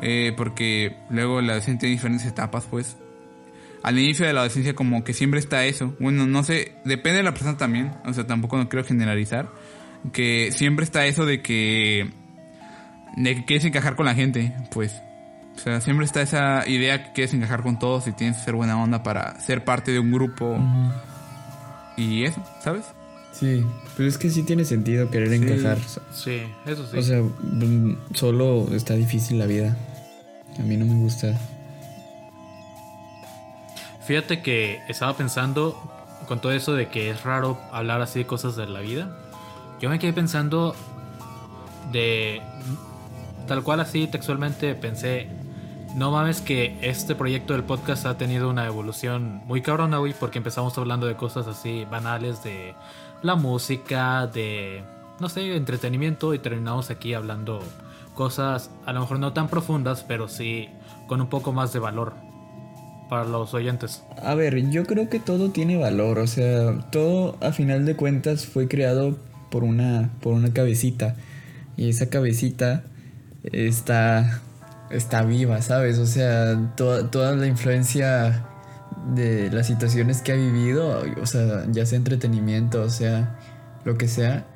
eh, 0.00 0.32
porque 0.36 0.96
luego 1.08 1.40
la 1.40 1.52
adolescencia 1.52 1.80
tiene 1.80 1.94
diferentes 1.94 2.26
etapas, 2.26 2.66
pues. 2.70 2.96
Al 3.82 3.98
inicio 3.98 4.26
de 4.26 4.32
la 4.32 4.40
adolescencia 4.40 4.74
como 4.74 5.04
que 5.04 5.12
siempre 5.12 5.40
está 5.40 5.64
eso. 5.66 5.94
Bueno, 5.98 6.26
no 6.26 6.42
sé, 6.42 6.74
depende 6.84 7.18
de 7.18 7.22
la 7.22 7.32
persona 7.32 7.56
también, 7.56 7.92
o 8.04 8.12
sea, 8.12 8.26
tampoco 8.26 8.56
no 8.56 8.68
quiero 8.68 8.84
generalizar, 8.84 9.50
que 10.12 10.52
siempre 10.52 10.84
está 10.84 11.06
eso 11.06 11.26
de 11.26 11.42
que 11.42 12.10
de 13.16 13.34
que 13.34 13.44
quieres 13.44 13.64
encajar 13.64 13.96
con 13.96 14.06
la 14.06 14.14
gente, 14.14 14.54
pues. 14.70 15.02
O 15.56 15.58
sea, 15.58 15.80
siempre 15.80 16.04
está 16.04 16.20
esa 16.20 16.66
idea 16.68 17.04
que 17.04 17.12
quieres 17.12 17.32
encajar 17.32 17.62
con 17.62 17.78
todos 17.78 18.06
y 18.08 18.12
tienes 18.12 18.38
que 18.38 18.44
ser 18.44 18.54
buena 18.54 18.80
onda 18.80 19.02
para 19.02 19.38
ser 19.40 19.64
parte 19.64 19.92
de 19.92 20.00
un 20.00 20.10
grupo. 20.10 20.58
Y 21.96 22.24
eso, 22.24 22.42
¿sabes? 22.60 22.84
Sí, 23.32 23.64
pero 23.96 24.08
es 24.08 24.18
que 24.18 24.30
sí 24.30 24.42
tiene 24.42 24.64
sentido 24.64 25.10
querer 25.10 25.32
encajar. 25.32 25.78
Sí, 26.12 26.42
eso 26.66 26.86
sí. 26.86 26.98
O 26.98 27.02
sea, 27.02 27.20
mm, 27.20 28.14
solo 28.14 28.68
está 28.74 28.94
difícil 28.94 29.38
la 29.38 29.46
vida. 29.46 29.76
A 30.58 30.62
mí 30.62 30.76
no 30.76 30.84
me 30.84 30.94
gusta. 30.94 31.38
Fíjate 34.04 34.42
que 34.42 34.80
estaba 34.88 35.16
pensando 35.16 35.80
con 36.26 36.40
todo 36.40 36.52
eso 36.52 36.74
de 36.74 36.88
que 36.88 37.10
es 37.10 37.22
raro 37.22 37.58
hablar 37.72 38.00
así 38.02 38.20
de 38.20 38.26
cosas 38.26 38.56
de 38.56 38.66
la 38.66 38.80
vida. 38.80 39.16
Yo 39.80 39.88
me 39.88 39.98
quedé 39.98 40.12
pensando 40.12 40.76
de 41.90 42.40
tal 43.46 43.62
cual 43.62 43.80
así 43.80 44.06
textualmente 44.06 44.74
pensé, 44.74 45.28
no 45.94 46.10
mames 46.10 46.40
que 46.40 46.76
este 46.82 47.14
proyecto 47.14 47.52
del 47.52 47.62
podcast 47.62 48.06
ha 48.06 48.16
tenido 48.16 48.50
una 48.50 48.66
evolución 48.66 49.42
muy 49.46 49.62
cabrona, 49.62 49.98
güey, 49.98 50.14
porque 50.18 50.38
empezamos 50.38 50.76
hablando 50.76 51.06
de 51.06 51.14
cosas 51.14 51.46
así 51.46 51.84
banales 51.84 52.42
de 52.42 52.74
la 53.22 53.36
música, 53.36 54.26
de, 54.26 54.82
no 55.20 55.28
sé, 55.28 55.54
entretenimiento 55.56 56.34
y 56.34 56.38
terminamos 56.38 56.90
aquí 56.90 57.14
hablando 57.14 57.62
cosas 58.14 58.70
a 58.86 58.92
lo 58.92 59.00
mejor 59.00 59.18
no 59.18 59.32
tan 59.32 59.48
profundas, 59.48 60.04
pero 60.06 60.28
sí 60.28 60.68
con 61.06 61.20
un 61.20 61.28
poco 61.28 61.52
más 61.52 61.72
de 61.72 61.78
valor 61.78 62.14
para 63.08 63.24
los 63.24 63.54
oyentes. 63.54 64.02
A 64.22 64.34
ver, 64.34 64.70
yo 64.70 64.84
creo 64.84 65.08
que 65.08 65.20
todo 65.20 65.50
tiene 65.50 65.76
valor, 65.76 66.18
o 66.18 66.26
sea, 66.26 66.78
todo 66.90 67.36
a 67.40 67.52
final 67.52 67.84
de 67.84 67.96
cuentas 67.96 68.46
fue 68.46 68.68
creado 68.68 69.16
por 69.50 69.62
una, 69.62 70.10
por 70.20 70.32
una 70.32 70.52
cabecita 70.52 71.16
y 71.76 71.88
esa 71.88 72.08
cabecita 72.08 72.84
está, 73.52 74.40
está 74.90 75.22
viva, 75.22 75.60
¿sabes? 75.62 75.98
O 75.98 76.06
sea, 76.06 76.72
toda, 76.76 77.36
la 77.36 77.46
influencia 77.46 78.44
de 79.14 79.50
las 79.50 79.66
situaciones 79.66 80.22
que 80.22 80.32
ha 80.32 80.36
vivido, 80.36 81.02
o 81.20 81.26
sea, 81.26 81.66
ya 81.70 81.84
sea 81.86 81.98
entretenimiento, 81.98 82.82
o 82.82 82.90
sea, 82.90 83.38
lo 83.84 83.98
que 83.98 84.08
sea, 84.08 84.46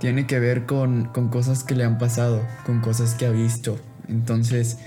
tiene 0.00 0.26
que 0.26 0.38
ver 0.38 0.64
con, 0.64 1.06
con 1.06 1.28
cosas 1.28 1.64
que 1.64 1.74
le 1.74 1.84
han 1.84 1.98
pasado, 1.98 2.42
con 2.64 2.80
cosas 2.80 3.14
que 3.14 3.26
ha 3.26 3.30
visto. 3.30 3.78
Entonces, 4.08 4.78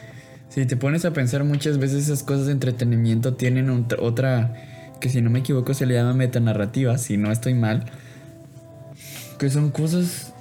si 0.49 0.65
te 0.65 0.77
pones 0.77 1.05
a 1.05 1.13
pensar 1.13 1.43
muchas 1.43 1.77
veces 1.77 2.05
esas 2.05 2.23
cosas 2.23 2.47
de 2.47 2.53
entretenimiento 2.53 3.35
tienen 3.35 3.69
otra, 3.99 4.53
que 4.99 5.09
si 5.09 5.21
no 5.21 5.29
me 5.29 5.39
equivoco 5.39 5.73
se 5.73 5.85
le 5.85 5.93
llama 5.93 6.13
metanarrativa, 6.13 6.97
si 6.97 7.17
no 7.17 7.31
estoy 7.31 7.53
mal, 7.53 7.85
que 9.37 9.49
son 9.49 9.69
cosas, 9.71 10.33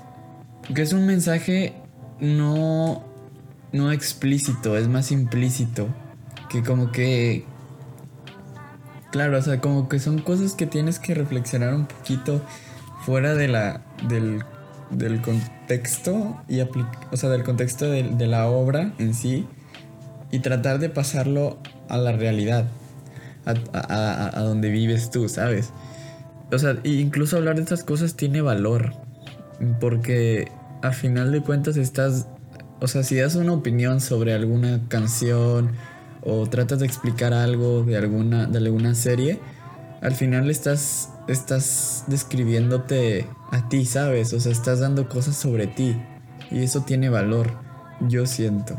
que 0.75 0.83
es 0.83 0.93
un 0.93 1.07
mensaje 1.07 1.75
no, 2.21 3.05
no 3.73 3.93
explícito, 3.93 4.77
es 4.77 4.89
más 4.89 5.13
implícito. 5.13 5.89
Que 6.49 6.63
como 6.63 6.91
que... 6.93 7.45
Claro, 9.13 9.39
o 9.39 9.43
sea, 9.43 9.61
como 9.61 9.89
que 9.89 9.99
son 9.99 10.21
cosas 10.21 10.55
que 10.55 10.67
tienes 10.67 10.99
que 10.99 11.15
reflexionar 11.15 11.75
un 11.75 11.87
poquito 11.87 12.41
fuera 13.05 13.35
de 13.35 13.49
la, 13.49 13.83
del, 14.09 14.45
del 14.91 15.21
contexto 15.21 16.41
y 16.49 16.61
o 16.61 17.17
sea, 17.17 17.29
del 17.29 17.43
contexto 17.43 17.91
de, 17.91 18.27
la 18.27 18.47
obra 18.47 18.93
en 18.99 19.15
sí 19.15 19.49
y 20.31 20.39
tratar 20.41 20.79
de 20.79 20.91
pasarlo 20.91 21.59
a 21.89 21.97
la 21.97 22.13
realidad, 22.13 22.69
a, 23.47 24.31
a 24.39 24.41
donde 24.43 24.71
vives 24.71 25.11
tú, 25.11 25.29
¿sabes? 25.29 25.73
O 26.53 26.59
sea, 26.59 26.77
incluso 26.85 27.37
hablar 27.37 27.57
de 27.57 27.63
estas 27.63 27.83
cosas 27.83 28.15
tiene 28.15 28.43
valor, 28.43 28.93
porque 29.81 30.53
a 30.83 30.93
final 30.93 31.33
de 31.33 31.41
cuentas 31.43 31.77
estás, 31.77 32.29
o 32.81 32.89
sea, 32.89 33.03
si 33.03 33.17
das 33.17 33.35
una 33.35 33.53
opinión 33.53 34.01
sobre 34.01 34.33
alguna 34.33 34.81
canción 34.89 35.73
o 36.23 36.47
tratas 36.47 36.81
de 36.81 36.87
explicar 36.87 37.33
algo 37.33 37.85
de 37.85 37.97
alguna, 37.97 38.47
de 38.47 38.59
alguna 38.59 38.95
serie, 38.95 39.41
al 40.03 40.13
final 40.13 40.51
estás, 40.51 41.11
estás 41.29 42.05
describiéndote 42.07 43.27
a 43.51 43.69
ti, 43.69 43.85
¿sabes? 43.85 44.33
O 44.33 44.41
sea, 44.41 44.53
estás 44.53 44.81
dando 44.81 45.09
cosas 45.09 45.37
sobre 45.37 45.67
ti 45.67 45.97
y 46.51 46.63
eso 46.63 46.83
tiene 46.83 47.09
valor, 47.09 47.51
yo 48.01 48.27
siento. 48.27 48.79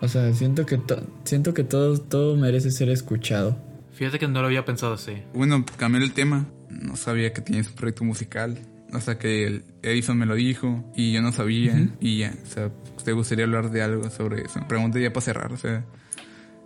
O 0.00 0.08
sea, 0.08 0.32
siento 0.34 0.66
que, 0.66 0.80
siento 1.24 1.54
que 1.54 1.62
todo, 1.62 1.98
todo 1.98 2.36
merece 2.36 2.70
ser 2.70 2.88
escuchado. 2.88 3.56
Fíjate 3.92 4.18
que 4.18 4.26
no 4.26 4.40
lo 4.40 4.46
había 4.46 4.64
pensado 4.64 4.94
así. 4.94 5.22
Bueno, 5.34 5.64
cambié 5.76 6.02
el 6.02 6.12
tema. 6.12 6.46
No 6.70 6.96
sabía 6.96 7.32
que 7.32 7.42
tenías 7.42 7.68
un 7.68 7.74
proyecto 7.74 8.02
musical. 8.02 8.58
O 8.92 9.00
sea, 9.00 9.18
que 9.18 9.62
Edison 9.82 10.18
me 10.18 10.26
lo 10.26 10.34
dijo 10.34 10.84
y 10.94 11.12
yo 11.12 11.22
no 11.22 11.32
sabía. 11.32 11.88
Y 12.00 12.18
ya, 12.18 12.34
o 12.42 12.46
sea, 12.46 12.70
¿te 13.04 13.12
gustaría 13.12 13.44
hablar 13.44 13.70
de 13.70 13.82
algo 13.82 14.10
sobre 14.10 14.42
eso? 14.42 14.60
Pregunta 14.68 14.98
ya 14.98 15.12
para 15.12 15.24
cerrar, 15.24 15.52
o 15.52 15.56
sea. 15.56 15.84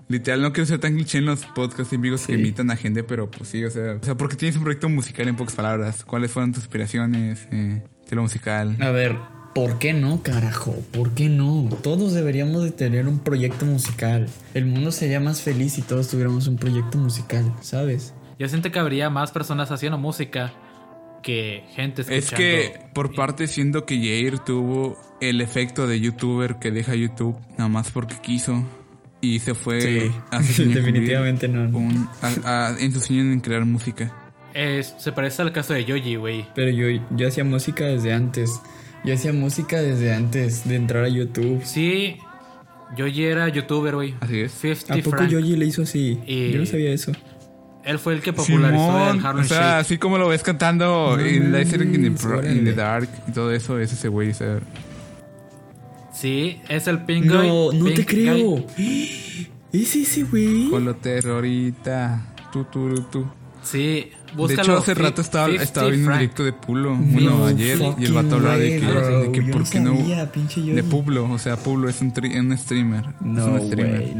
Literal, 0.08 0.40
no 0.40 0.52
quiero 0.52 0.66
ser 0.66 0.78
tan 0.78 0.94
cliché 0.94 1.18
en 1.18 1.26
los 1.26 1.44
podcasts 1.46 1.92
amigos 1.92 2.26
que 2.26 2.34
imitan 2.34 2.70
a 2.70 2.76
gente, 2.76 3.02
pero 3.02 3.28
pues 3.28 3.48
sí, 3.48 3.64
o 3.64 3.70
sea, 3.70 3.98
o 4.00 4.04
sea, 4.04 4.16
porque 4.16 4.36
tienes 4.36 4.56
un 4.56 4.62
proyecto 4.62 4.88
musical 4.88 5.26
en 5.26 5.34
pocas 5.34 5.56
palabras. 5.56 6.04
¿Cuáles 6.04 6.30
fueron 6.30 6.52
tus 6.52 6.62
inspiraciones 6.62 7.48
eh, 7.50 7.82
de 8.08 8.16
lo 8.16 8.22
musical? 8.22 8.76
A 8.80 8.90
ver, 8.90 9.16
¿por 9.52 9.80
qué 9.80 9.94
no, 9.94 10.22
carajo? 10.22 10.76
¿Por 10.92 11.10
qué 11.14 11.28
no? 11.28 11.68
Todos 11.82 12.14
deberíamos 12.14 12.62
de 12.62 12.70
tener 12.70 13.08
un 13.08 13.18
proyecto 13.18 13.66
musical. 13.66 14.28
El 14.54 14.66
mundo 14.66 14.92
sería 14.92 15.18
más 15.18 15.42
feliz 15.42 15.72
si 15.72 15.82
todos 15.82 16.06
tuviéramos 16.06 16.46
un 16.46 16.56
proyecto 16.56 16.98
musical, 16.98 17.52
¿sabes? 17.60 18.14
Yo 18.38 18.48
siento 18.48 18.70
que 18.70 18.78
habría 18.78 19.10
más 19.10 19.32
personas 19.32 19.72
haciendo 19.72 19.98
música 19.98 20.52
que 21.26 21.64
gente 21.74 22.02
escuchando. 22.02 22.24
Es 22.24 22.30
que 22.30 22.78
por 22.94 23.12
parte 23.12 23.48
siento 23.48 23.84
que 23.84 23.96
Jair 23.96 24.38
tuvo 24.38 24.96
el 25.20 25.40
efecto 25.40 25.88
de 25.88 25.98
youtuber 25.98 26.60
que 26.60 26.70
deja 26.70 26.94
YouTube 26.94 27.36
nada 27.58 27.68
más 27.68 27.90
porque 27.90 28.14
quiso 28.22 28.62
y 29.20 29.40
se 29.40 29.54
fue 29.54 29.80
sí, 29.80 30.64
definitivamente 30.66 31.48
no 31.48 31.64
en 31.64 32.92
su 32.92 33.00
sueño 33.00 33.32
en 33.32 33.40
crear 33.40 33.64
música. 33.64 34.14
se 34.54 35.10
parece 35.10 35.42
al 35.42 35.52
caso 35.52 35.74
de 35.74 35.84
Yoji, 35.84 36.14
güey. 36.14 36.46
Pero 36.54 36.70
yo, 36.70 37.04
yo 37.10 37.26
hacía 37.26 37.42
música 37.42 37.86
desde 37.86 38.12
antes. 38.12 38.60
Yo 39.04 39.14
hacía 39.14 39.32
música 39.32 39.82
desde 39.82 40.14
antes 40.14 40.68
de 40.68 40.76
entrar 40.76 41.02
a 41.02 41.08
YouTube. 41.08 41.60
Sí, 41.64 42.18
Yoji 42.96 43.24
era 43.24 43.48
youtuber, 43.48 43.96
güey. 43.96 44.14
Así 44.20 44.42
es. 44.42 44.90
¿A 44.90 44.96
poco 44.98 45.24
Yoji 45.24 45.56
le 45.56 45.66
hizo 45.66 45.82
así? 45.82 46.20
Yo 46.24 46.58
no 46.58 46.66
sabía 46.66 46.92
eso. 46.92 47.10
Él 47.86 48.00
fue 48.00 48.14
el 48.14 48.20
que 48.20 48.32
popularizó 48.32 49.12
el 49.12 49.24
Harlem 49.24 49.44
O 49.44 49.48
sea, 49.48 49.78
así 49.78 49.96
como 49.96 50.18
lo 50.18 50.26
ves 50.26 50.42
cantando 50.42 51.16
en 51.20 51.54
in, 51.54 52.64
the, 52.64 52.74
Dark 52.74 53.08
y 53.28 53.30
todo 53.30 53.52
eso, 53.52 53.78
es 53.78 53.92
ese 53.92 54.08
güey. 54.08 54.30
O 54.30 54.34
sea. 54.34 54.58
Sí, 56.12 56.60
es 56.68 56.88
el 56.88 57.04
Pink 57.04 57.26
No, 57.26 57.70
no 57.70 57.84
te 57.92 58.04
creo. 58.04 58.66
¿Es 59.72 59.94
ese 59.94 60.24
güey? 60.24 60.68
Con 60.68 60.84
lo 60.84 60.96
terrorita. 60.96 62.34
Tu, 62.52 62.64
tu, 62.64 63.02
tu. 63.02 63.26
Sí, 64.26 64.46
de 64.48 64.54
hecho, 64.54 64.76
hace 64.76 64.94
rato 64.94 65.20
estaba, 65.20 65.48
estaba 65.50 65.88
viendo 65.88 66.10
un 66.10 66.18
directo 66.18 66.44
de 66.44 66.52
Pulo. 66.52 66.94
bueno, 66.96 67.46
ayer. 67.46 67.78
Y 67.98 68.04
el 68.04 68.12
vato 68.12 68.36
hablaba 68.36 68.56
de 68.56 68.80
que, 68.80 68.86
de 68.86 69.32
que 69.32 69.42
por 69.52 69.68
qué 69.68 69.80
no. 69.80 69.92
De 69.94 70.82
Publo. 70.82 71.30
O 71.30 71.38
sea, 71.38 71.56
Publo 71.56 71.88
es 71.88 72.00
un, 72.00 72.12
un 72.38 72.58
streamer. 72.58 73.04
No, 73.20 73.56
es 73.56 73.62
un 73.62 73.68
streamer. 73.68 74.14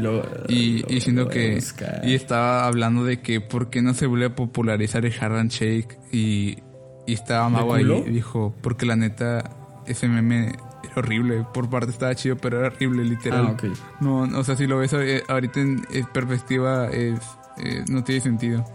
y, 0.47 0.83
y 0.93 1.01
siendo 1.01 1.27
que. 1.27 1.61
Y 2.03 2.13
estaba 2.13 2.65
hablando 2.67 3.03
de 3.03 3.21
que 3.21 3.41
por 3.41 3.69
qué 3.69 3.81
no 3.81 3.93
se 3.93 4.05
vuelve 4.07 4.27
a 4.27 4.35
popularizar 4.35 5.05
el 5.05 5.13
Harlem 5.19 5.47
Shake. 5.49 5.97
Y, 6.11 6.57
y 7.05 7.13
estaba 7.13 7.49
Mago 7.49 7.73
ahí. 7.73 7.85
Y 8.07 8.11
dijo, 8.11 8.53
porque 8.61 8.85
la 8.85 8.95
neta, 8.95 9.49
ese 9.85 10.07
meme 10.07 10.53
era 10.83 10.93
horrible. 10.95 11.45
Por 11.53 11.69
parte 11.69 11.91
estaba 11.91 12.13
chido, 12.15 12.37
pero 12.37 12.59
era 12.59 12.67
horrible, 12.67 13.03
literal. 13.05 13.57
Ah, 13.61 13.67
No, 14.01 14.21
o 14.21 14.43
sea, 14.43 14.55
si 14.55 14.67
lo 14.67 14.77
ves 14.79 14.93
eh, 14.93 15.23
ahorita 15.27 15.59
en, 15.61 15.81
perspectiva, 16.13 16.87
es, 16.89 17.19
eh, 17.57 17.83
no 17.89 18.03
tiene 18.03 18.21
sentido. 18.21 18.65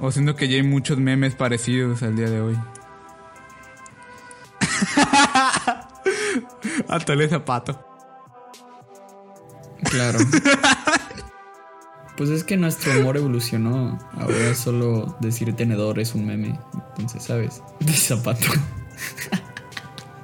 O 0.00 0.12
siento 0.12 0.36
que 0.36 0.48
ya 0.48 0.56
hay 0.56 0.62
muchos 0.62 0.98
memes 0.98 1.34
parecidos 1.34 2.02
al 2.02 2.16
día 2.16 2.28
de 2.28 2.40
hoy. 2.40 2.58
Atole 6.88 7.28
zapato. 7.28 7.82
Claro. 9.84 10.18
pues 12.16 12.30
es 12.30 12.44
que 12.44 12.56
nuestro 12.56 13.00
humor 13.00 13.16
evolucionó. 13.16 13.98
Ahora 14.12 14.54
solo 14.54 15.16
decir 15.20 15.52
tenedor 15.54 15.98
es 15.98 16.14
un 16.14 16.26
meme. 16.26 16.58
Entonces, 16.74 17.24
¿sabes? 17.24 17.62
De 17.80 17.92
zapato. 17.92 18.46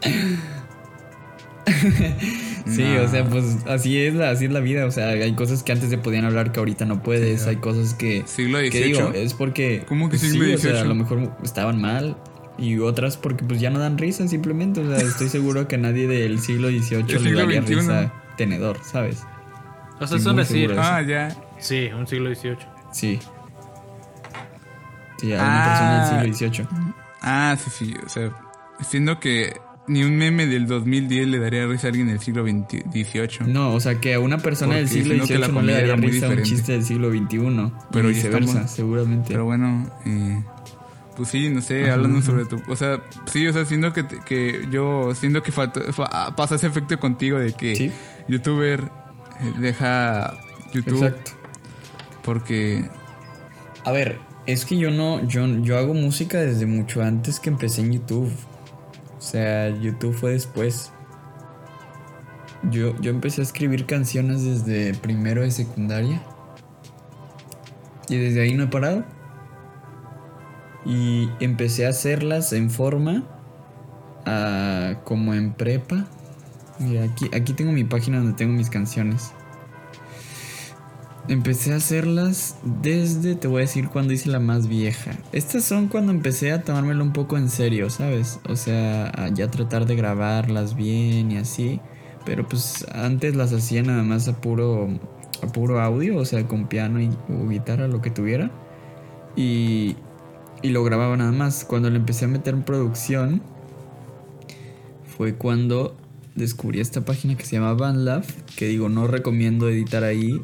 sí, 2.67 2.83
o 2.97 3.09
sea, 3.09 3.25
pues 3.25 3.59
así 3.67 3.99
es, 4.03 4.15
la, 4.15 4.31
así 4.31 4.45
es 4.47 4.53
la 4.53 4.61
vida. 4.61 4.87
O 4.87 4.91
sea, 4.91 5.09
hay 5.09 5.33
cosas 5.35 5.63
que 5.63 5.73
antes 5.73 5.91
se 5.91 5.99
podían 5.99 6.25
hablar 6.25 6.53
que 6.53 6.61
ahorita 6.61 6.85
no 6.85 7.03
puedes. 7.03 7.47
hay 7.47 7.57
cosas 7.57 7.95
que. 7.95 8.23
Siglo 8.27 8.59
XVIII. 8.59 8.71
Que 8.71 8.85
digo, 8.85 9.11
es 9.15 9.35
porque. 9.35 9.85
¿Cómo 9.89 10.09
que 10.09 10.19
siglo 10.19 10.45
XVIII? 10.45 10.55
o 10.55 10.59
sea, 10.59 10.81
a 10.81 10.85
lo 10.85 10.95
mejor 10.95 11.37
estaban 11.43 11.81
mal. 11.81 12.17
Y 12.59 12.79
otras 12.79 13.17
porque 13.17 13.45
pues 13.45 13.61
ya 13.61 13.71
no 13.71 13.79
dan 13.79 13.97
risa 13.99 14.29
simplemente. 14.29 14.81
O 14.81 14.87
sea, 14.87 14.99
estoy 14.99 15.29
seguro 15.29 15.67
que 15.69 15.77
a 15.77 15.79
nadie 15.79 16.07
del 16.07 16.39
siglo 16.41 16.69
XVIII 16.69 17.19
le 17.21 17.33
daría 17.33 17.63
XXI. 17.63 17.75
risa 17.75 18.13
tenedor, 18.37 18.79
¿sabes? 18.85 19.23
O 20.01 20.07
sea, 20.07 20.09
Sí, 20.09 20.23
es 20.23 20.27
un 20.27 20.35
muy 20.35 20.43
decir. 20.45 20.75
Ah, 20.79 21.01
ya. 21.03 21.35
Sí, 21.59 21.89
un 21.97 22.07
siglo 22.07 22.35
XVIII. 22.35 22.57
Sí. 22.93 23.19
Sí, 25.19 25.33
a 25.33 25.37
una 25.37 25.65
persona 25.65 26.03
Ah. 26.19 26.23
del 26.23 26.35
siglo 26.35 26.53
XVIII. 26.55 26.67
Ah, 27.23 27.57
sí, 27.59 27.71
sí. 27.71 27.95
O 28.05 28.09
sea, 28.09 28.31
siendo 28.81 29.19
que 29.21 29.55
ni 29.89 30.03
un 30.05 30.17
meme 30.17 30.47
del 30.47 30.67
2010 30.67 31.27
le 31.29 31.39
daría 31.39 31.67
risa 31.67 31.89
a 31.89 31.91
alguien 31.91 32.07
del 32.09 32.21
siglo 32.21 32.45
XVIII. 32.45 33.47
No, 33.53 33.75
o 33.75 33.81
sea 33.81 34.01
que 34.01 34.15
a 34.15 34.21
una 34.21 34.39
persona 34.39 34.77
del 34.77 34.89
siglo 34.89 35.15
XVIII 35.25 35.49
no 35.53 35.63
le 35.63 35.73
daría 35.73 35.97
risa 35.97 36.07
un 36.07 36.11
diferente. 36.37 36.43
chiste 36.43 36.73
del 36.73 36.85
siglo 36.85 37.11
XXI. 37.11 37.73
Pero 37.91 38.11
y 38.11 38.15
viceversa, 38.15 38.49
estamos- 38.51 38.71
seguramente. 38.71 39.29
Pero 39.29 39.45
bueno, 39.45 39.91
eh, 40.07 40.43
pues 41.17 41.29
sí, 41.31 41.51
no 41.51 41.61
sé, 41.61 41.85
Ajá, 41.85 41.95
hablando 41.95 42.19
ajá. 42.19 42.27
sobre 42.27 42.45
tu... 42.47 42.63
O 42.71 42.77
sea, 42.77 43.03
sí, 43.27 43.47
o 43.47 43.53
sea, 43.53 43.65
siento 43.65 43.93
que, 43.93 44.07
que 44.25 44.67
yo 44.71 45.15
siento 45.15 45.43
que 45.43 45.51
falta, 45.53 45.81
pasa 46.37 46.55
ese 46.55 46.69
efecto 46.69 46.99
contigo 47.01 47.39
de 47.39 47.53
que 47.53 47.75
Sí. 47.77 47.91
youtuber 48.29 48.81
eh, 49.41 49.53
deja 49.59 50.33
YouTube 50.73 51.05
Exacto. 51.05 51.33
porque... 52.23 52.89
A 53.85 53.91
ver, 53.93 54.21
es 54.47 54.65
que 54.65 54.79
yo 54.79 54.91
no, 54.93 55.27
yo, 55.27 55.47
yo 55.59 55.77
hago 55.77 55.93
música 55.93 56.39
desde 56.41 56.67
mucho 56.67 57.03
antes 57.03 57.41
que 57.41 57.51
empecé 57.51 57.81
en 57.81 57.93
YouTube. 57.95 58.31
O 59.23 59.25
sea, 59.25 59.69
YouTube 59.69 60.15
fue 60.15 60.33
después. 60.33 60.91
Yo, 62.73 63.01
yo 63.01 63.13
empecé 63.13 63.41
a 63.41 63.45
escribir 63.45 63.87
canciones 63.87 64.43
desde 64.43 64.95
primero 64.95 65.43
de 65.43 65.53
secundaria. 65.53 66.21
Y 68.09 68.17
desde 68.17 68.43
ahí 68.43 68.55
no 68.55 68.65
he 68.65 68.67
parado. 68.67 69.05
Y 70.85 71.31
empecé 71.39 71.87
a 71.87 71.91
hacerlas 71.91 72.53
en 72.53 72.69
forma 72.69 73.23
ah, 74.27 74.95
como 75.05 75.35
en 75.35 75.53
prepa. 75.53 76.05
Mira, 76.81 77.05
aquí, 77.05 77.31
aquí 77.33 77.53
tengo 77.53 77.71
mi 77.71 77.85
página 77.85 78.19
donde 78.19 78.33
tengo 78.33 78.53
mis 78.53 78.71
canciones. 78.71 79.31
Empecé 81.29 81.73
a 81.73 81.77
hacerlas 81.77 82.57
desde, 82.83 83.37
te 83.37 83.47
voy 83.47 83.59
a 83.59 83.61
decir, 83.61 83.89
cuando 83.89 84.13
hice 84.13 84.29
la 84.29 84.41
más 84.41 84.67
vieja. 84.67 85.13
Estas 85.33 85.65
son 85.65 85.87
cuando 85.87 86.11
empecé 86.11 86.51
a 86.51 86.63
tomármelo 86.63 87.05
un 87.05 87.13
poco 87.13 87.37
en 87.39 87.49
serio, 87.49 87.91
¿sabes? 87.91 88.41
O 88.49 88.57
sea, 88.57 89.07
a 89.15 89.29
ya 89.29 89.49
tratar 89.49 89.87
de 89.87 89.95
grabarlas 89.95 90.75
bien 90.75 91.31
y 91.31 91.37
así. 91.37 91.81
Pero 92.25 92.49
pues 92.49 92.87
antes 92.93 93.37
las 93.37 93.53
hacía 93.53 93.83
nada 93.85 94.03
más 94.03 94.27
a 94.27 94.41
puro, 94.41 94.89
a 95.43 95.47
puro 95.47 95.81
audio, 95.81 96.17
o 96.17 96.25
sea, 96.25 96.47
con 96.49 96.67
piano 96.67 96.99
o 97.29 97.49
guitarra, 97.49 97.87
lo 97.87 98.03
que 98.03 98.11
tuviera. 98.11 98.51
Y, 99.37 99.95
y 100.61 100.71
lo 100.71 100.83
grababa 100.83 101.17
nada 101.17 101.33
más. 101.33 101.65
Cuando 101.65 101.89
le 101.89 101.97
empecé 101.99 102.25
a 102.25 102.29
meter 102.29 102.55
en 102.55 102.65
producción, 102.65 103.43
fue 105.17 105.37
cuando 105.37 105.97
descubrí 106.35 106.81
esta 106.81 107.05
página 107.05 107.37
que 107.37 107.45
se 107.45 107.57
llama 107.57 107.75
BandLab, 107.75 108.25
que 108.57 108.67
digo, 108.67 108.89
no 108.89 109.07
recomiendo 109.07 109.69
editar 109.69 110.03
ahí, 110.05 110.41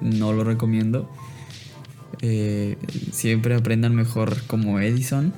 no 0.00 0.32
lo 0.32 0.44
recomiendo. 0.44 1.10
Eh, 2.20 2.76
siempre 3.12 3.54
aprendan 3.54 3.94
mejor 3.94 4.42
como 4.46 4.80
Edison. 4.80 5.32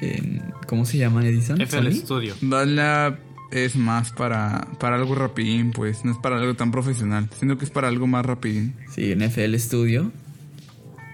En- 0.00 0.42
¿Cómo 0.66 0.84
se 0.86 0.98
llama 0.98 1.26
Edison? 1.26 1.60
FL 1.60 1.90
¿Sony? 1.92 2.00
Studio. 2.00 2.34
Badlab 2.40 3.18
es 3.50 3.74
más 3.76 4.12
para, 4.12 4.68
para 4.78 4.96
algo 4.96 5.14
rapidín, 5.16 5.72
pues, 5.72 6.04
no 6.04 6.12
es 6.12 6.18
para 6.18 6.36
algo 6.38 6.54
tan 6.54 6.70
profesional. 6.70 7.28
Siento 7.36 7.58
que 7.58 7.64
es 7.64 7.70
para 7.70 7.88
algo 7.88 8.06
más 8.06 8.24
rapidín. 8.24 8.74
Sí, 8.94 9.12
en 9.12 9.22
FL 9.22 9.58
Studio. 9.58 10.12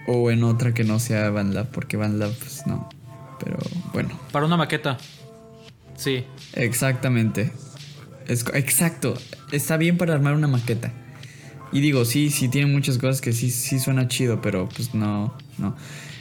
O 0.06 0.30
en 0.30 0.44
otra 0.44 0.72
que 0.72 0.84
no 0.84 1.00
sea 1.00 1.30
BandLab, 1.30 1.70
porque 1.72 1.96
BandLab, 1.96 2.32
pues 2.38 2.62
no. 2.66 2.88
Pero 3.42 3.58
bueno, 3.92 4.10
Para 4.30 4.46
una 4.46 4.56
maqueta. 4.56 4.98
Sí. 5.96 6.24
exactamente. 6.52 7.50
Es, 8.28 8.44
exacto. 8.54 9.14
Está 9.50 9.76
bien 9.78 9.96
para 9.98 10.14
armar 10.14 10.34
una 10.34 10.46
maqueta. 10.46 10.92
Y 11.72 11.80
digo, 11.80 12.04
sí, 12.04 12.30
sí 12.30 12.48
tiene 12.48 12.72
muchas 12.72 12.98
cosas 12.98 13.20
que 13.20 13.32
sí, 13.32 13.50
sí 13.50 13.78
suena 13.78 14.08
chido, 14.08 14.40
pero 14.40 14.68
pues 14.68 14.94
no, 14.94 15.34
no. 15.58 15.76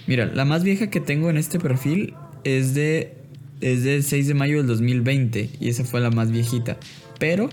Mira, 0.08 0.25
la 0.25 0.45
más 0.45 0.63
vieja 0.63 0.89
que 0.89 0.99
tengo 0.99 1.29
en 1.29 1.38
este 1.38 1.60
perfil 1.60 2.13
es 2.43 2.73
de 2.73 3.13
es 3.62 3.84
del 3.84 4.03
6 4.03 4.27
de 4.27 4.34
mayo 4.34 4.58
del 4.58 4.67
2020 4.67 5.49
y 5.60 5.69
esa 5.69 5.84
fue 5.84 6.01
la 6.01 6.12
más 6.12 6.31
viejita. 6.31 6.77
Pero 7.19 7.49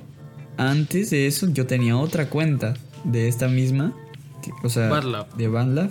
antes 0.57 1.11
de 1.11 1.27
eso 1.27 1.49
yo 1.51 1.67
tenía 1.67 1.97
otra 1.97 2.29
cuenta 2.29 2.75
de 3.05 3.29
esta 3.29 3.49
misma, 3.49 3.95
o 4.63 4.69
sea, 4.69 4.89
de 5.37 5.49
Bandlab, 5.49 5.91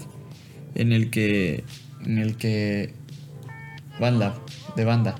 en 0.75 0.91
el 0.91 1.09
que 1.09 1.63
en 2.05 2.17
el 2.17 2.35
que 2.35 2.93
Bandlab, 3.99 4.33
de 4.75 4.85
banda, 4.85 5.15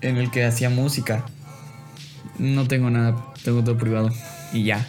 en 0.00 0.16
el 0.16 0.30
que 0.30 0.44
hacía 0.44 0.70
música. 0.70 1.24
No 2.38 2.66
tengo 2.66 2.90
nada, 2.90 3.32
tengo 3.44 3.62
todo 3.62 3.76
privado 3.76 4.10
y 4.52 4.64
ya. 4.64 4.86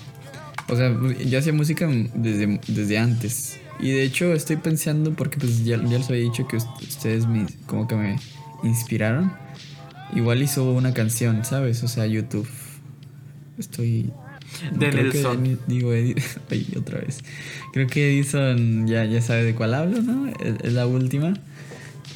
O 0.67 0.75
sea, 0.75 0.95
yo 1.25 1.39
hacía 1.39 1.53
música 1.53 1.87
desde, 2.15 2.59
desde 2.67 2.97
antes. 2.97 3.59
Y 3.79 3.89
de 3.91 4.03
hecho 4.03 4.33
estoy 4.33 4.55
pensando, 4.55 5.13
porque 5.13 5.37
pues 5.37 5.63
ya, 5.65 5.77
ya 5.83 5.97
les 5.97 6.09
había 6.09 6.23
dicho 6.23 6.47
que 6.47 6.57
ust- 6.57 6.81
ustedes 6.81 7.27
me, 7.27 7.45
como 7.65 7.87
que 7.87 7.95
me 7.95 8.15
inspiraron. 8.63 9.31
Igual 10.15 10.41
hizo 10.41 10.71
una 10.71 10.93
canción, 10.93 11.43
¿sabes? 11.45 11.83
O 11.83 11.87
sea, 11.87 12.05
YouTube. 12.05 12.47
Estoy... 13.57 14.11
De 14.71 14.89
que 14.89 15.03
Nelson. 15.03 15.59
Digo, 15.67 15.93
Edi- 15.93 16.15
ay, 16.51 16.67
otra 16.77 16.99
vez. 16.99 17.19
Creo 17.73 17.87
que 17.87 18.13
Edison 18.13 18.87
ya, 18.87 19.03
ya 19.05 19.21
sabe 19.21 19.43
de 19.43 19.53
cuál 19.55 19.73
hablo, 19.73 20.01
¿no? 20.01 20.27
Es, 20.27 20.55
es 20.63 20.73
la 20.73 20.87
última. 20.87 21.33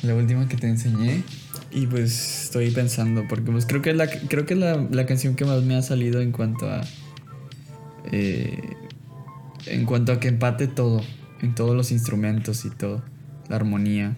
La 0.04 0.16
última 0.16 0.48
que 0.48 0.56
te 0.56 0.68
enseñé. 0.68 1.24
Y 1.72 1.86
pues 1.88 2.46
estoy 2.46 2.72
pensando, 2.72 3.26
porque 3.28 3.52
pues 3.52 3.66
creo 3.66 3.82
que 3.82 3.90
es 3.92 3.96
la, 3.98 4.08
creo 4.10 4.46
que 4.46 4.54
es 4.54 4.60
la, 4.60 4.88
la 4.90 5.06
canción 5.06 5.36
que 5.36 5.46
más 5.46 5.62
me 5.64 5.76
ha 5.76 5.82
salido 5.82 6.22
en 6.22 6.32
cuanto 6.32 6.70
a... 6.70 6.82
eh, 8.12 8.76
en 9.66 9.86
cuanto 9.86 10.12
a 10.12 10.20
que 10.20 10.28
empate 10.28 10.68
todo. 10.68 11.02
En 11.42 11.56
todos 11.56 11.76
los 11.76 11.92
instrumentos 11.92 12.66
y 12.66 12.70
todo. 12.70 13.04
La 13.48 13.56
armonía. 13.56 14.16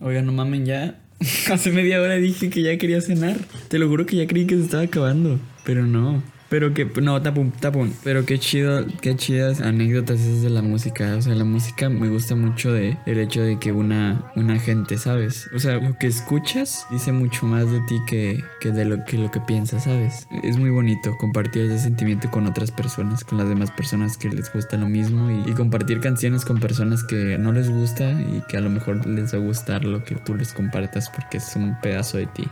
Oiga, 0.00 0.22
no 0.22 0.32
mamen 0.32 0.66
ya. 0.66 1.00
Hace 1.50 1.70
media 1.70 2.00
hora 2.00 2.14
dije 2.16 2.50
que 2.50 2.62
ya 2.62 2.76
quería 2.78 3.00
cenar. 3.00 3.36
Te 3.68 3.78
lo 3.78 3.88
juro 3.88 4.06
que 4.06 4.16
ya 4.16 4.26
creí 4.26 4.46
que 4.46 4.56
se 4.56 4.62
estaba 4.62 4.82
acabando. 4.82 5.38
Pero 5.64 5.86
no. 5.86 6.22
Pero 6.54 6.72
que, 6.72 6.84
no, 7.02 7.20
tapón, 7.20 7.50
tapón. 7.50 7.92
Pero 8.04 8.24
qué 8.24 8.38
chido, 8.38 8.86
qué 9.00 9.16
chidas 9.16 9.60
anécdotas 9.60 10.20
esas 10.20 10.42
de 10.42 10.50
la 10.50 10.62
música. 10.62 11.16
O 11.16 11.20
sea, 11.20 11.34
la 11.34 11.42
música 11.42 11.88
me 11.88 12.08
gusta 12.08 12.36
mucho 12.36 12.72
de 12.72 12.96
el 13.06 13.18
hecho 13.18 13.42
de 13.42 13.58
que 13.58 13.72
una, 13.72 14.30
una 14.36 14.60
gente, 14.60 14.96
¿sabes? 14.96 15.50
O 15.52 15.58
sea, 15.58 15.78
lo 15.78 15.98
que 15.98 16.06
escuchas 16.06 16.86
dice 16.92 17.10
mucho 17.10 17.44
más 17.46 17.68
de 17.72 17.80
ti 17.88 17.96
que, 18.06 18.44
que 18.60 18.70
de 18.70 18.84
lo 18.84 19.04
que, 19.04 19.18
lo 19.18 19.32
que 19.32 19.40
piensas, 19.40 19.82
¿sabes? 19.82 20.28
Es 20.44 20.56
muy 20.56 20.70
bonito 20.70 21.16
compartir 21.18 21.62
ese 21.62 21.80
sentimiento 21.80 22.30
con 22.30 22.46
otras 22.46 22.70
personas, 22.70 23.24
con 23.24 23.38
las 23.38 23.48
demás 23.48 23.72
personas 23.72 24.16
que 24.16 24.28
les 24.28 24.52
gusta 24.52 24.76
lo 24.76 24.86
mismo 24.86 25.32
y, 25.32 25.50
y 25.50 25.54
compartir 25.54 25.98
canciones 25.98 26.44
con 26.44 26.60
personas 26.60 27.02
que 27.02 27.36
no 27.36 27.50
les 27.50 27.68
gusta 27.68 28.12
y 28.12 28.44
que 28.48 28.58
a 28.58 28.60
lo 28.60 28.70
mejor 28.70 29.04
les 29.08 29.34
va 29.34 29.38
a 29.38 29.40
gustar 29.40 29.84
lo 29.84 30.04
que 30.04 30.14
tú 30.14 30.36
les 30.36 30.52
compartas 30.52 31.10
porque 31.10 31.38
es 31.38 31.56
un 31.56 31.76
pedazo 31.80 32.16
de 32.16 32.26
ti. 32.26 32.44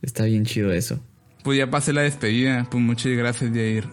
Está 0.00 0.26
bien 0.26 0.44
chido 0.44 0.72
eso. 0.72 1.00
Pues 1.46 1.58
ya 1.58 1.70
pasé 1.70 1.92
la 1.92 2.02
despedida. 2.02 2.66
Pues 2.68 2.82
muchas 2.82 3.12
gracias, 3.12 3.52
Jair, 3.52 3.84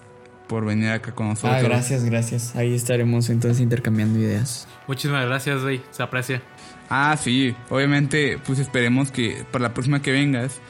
por 0.47 0.65
venir 0.65 0.89
acá 0.89 1.11
con 1.13 1.27
nosotros. 1.29 1.53
Ah, 1.55 1.61
gracias, 1.61 2.03
gracias. 2.03 2.55
Ahí 2.55 2.73
estaremos 2.73 3.29
entonces 3.29 3.61
intercambiando 3.61 4.17
ideas. 4.17 4.67
Muchísimas 4.87 5.23
gracias, 5.27 5.61
güey. 5.61 5.79
Se 5.91 6.01
aprecia. 6.01 6.41
Ah, 6.89 7.15
sí. 7.15 7.55
Obviamente, 7.69 8.39
pues 8.43 8.57
esperemos 8.57 9.11
que 9.11 9.45
para 9.51 9.61
la 9.61 9.73
próxima 9.75 10.01
que 10.01 10.11
vengas, 10.11 10.61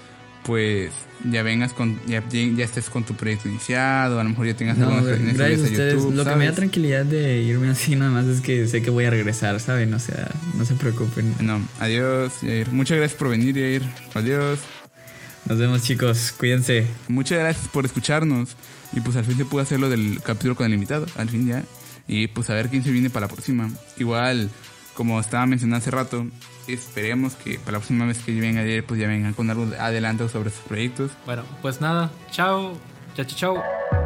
pues 0.44 0.92
ya 1.24 1.42
vengas 1.42 1.72
con, 1.72 1.98
ya, 2.06 2.22
ya 2.30 2.66
estés 2.66 2.90
con 2.90 3.06
tu 3.06 3.14
proyecto 3.14 3.48
iniciado, 3.48 4.20
a 4.20 4.24
lo 4.26 4.32
mejor 4.32 4.48
ya 4.48 4.54
tengas 4.58 4.78
No, 4.78 4.90
algunas 4.90 5.38
gracias 5.38 5.62
a 5.62 5.64
ustedes. 5.64 5.94
YouTube, 5.94 6.16
Lo 6.16 6.26
que 6.26 6.32
me 6.32 6.36
da 6.36 6.42
¿sabes? 6.48 6.56
tranquilidad 6.56 7.06
de 7.06 7.40
irme 7.44 7.70
así 7.70 7.96
nada 7.96 8.12
más 8.12 8.26
es 8.26 8.42
que 8.42 8.68
sé 8.68 8.82
que 8.82 8.90
voy 8.90 9.06
a 9.06 9.10
regresar, 9.10 9.58
¿saben? 9.62 9.94
O 9.94 10.00
sea, 10.00 10.30
no 10.58 10.66
se 10.66 10.74
preocupen. 10.74 11.34
Bueno, 11.36 11.62
adiós, 11.80 12.34
Jair. 12.42 12.70
Muchas 12.74 12.98
gracias 12.98 13.18
por 13.18 13.30
venir, 13.30 13.56
Jair. 13.56 13.84
Adiós. 14.16 14.60
Nos 15.46 15.58
vemos 15.58 15.84
chicos, 15.84 16.34
cuídense. 16.38 16.88
Muchas 17.08 17.40
gracias 17.40 17.68
por 17.68 17.86
escucharnos. 17.86 18.56
Y 18.94 19.02
pues 19.02 19.16
al 19.16 19.26
fin 19.26 19.38
se 19.38 19.46
pudo 19.46 19.62
hacer 19.62 19.80
lo 19.80 19.90
del 19.90 20.22
capítulo 20.22 20.56
con 20.56 20.66
el 20.66 20.74
invitado. 20.74 21.06
Al 21.18 21.30
fin 21.30 21.48
ya. 21.48 21.64
Y 22.08 22.28
pues 22.28 22.50
a 22.50 22.54
ver 22.54 22.70
quién 22.70 22.84
se 22.84 22.92
viene 22.92 23.10
para 23.10 23.28
la 23.28 23.34
próxima. 23.34 23.70
Igual, 23.98 24.50
como 24.94 25.20
estaba 25.20 25.46
mencionando 25.46 25.78
hace 25.78 25.92
rato, 25.92 26.28
esperemos 26.68 27.34
que 27.36 27.60
para 27.60 27.74
la 27.74 27.78
próxima 27.80 28.06
vez 28.06 28.20
que 28.20 28.40
venga 28.40 28.62
ayer, 28.62 28.86
pues 28.86 29.00
ya 29.00 29.08
vengan 29.08 29.34
con 29.34 29.50
algo 29.50 29.66
de 29.66 29.78
adelanto 29.78 30.30
sobre 30.30 30.50
sus 30.50 30.62
proyectos. 30.62 31.12
Bueno, 31.26 31.44
pues 31.62 31.82
nada. 31.82 32.12
Chao. 32.32 32.78
Chao, 33.16 33.26
chao. 33.26 33.56
chao. 33.56 34.03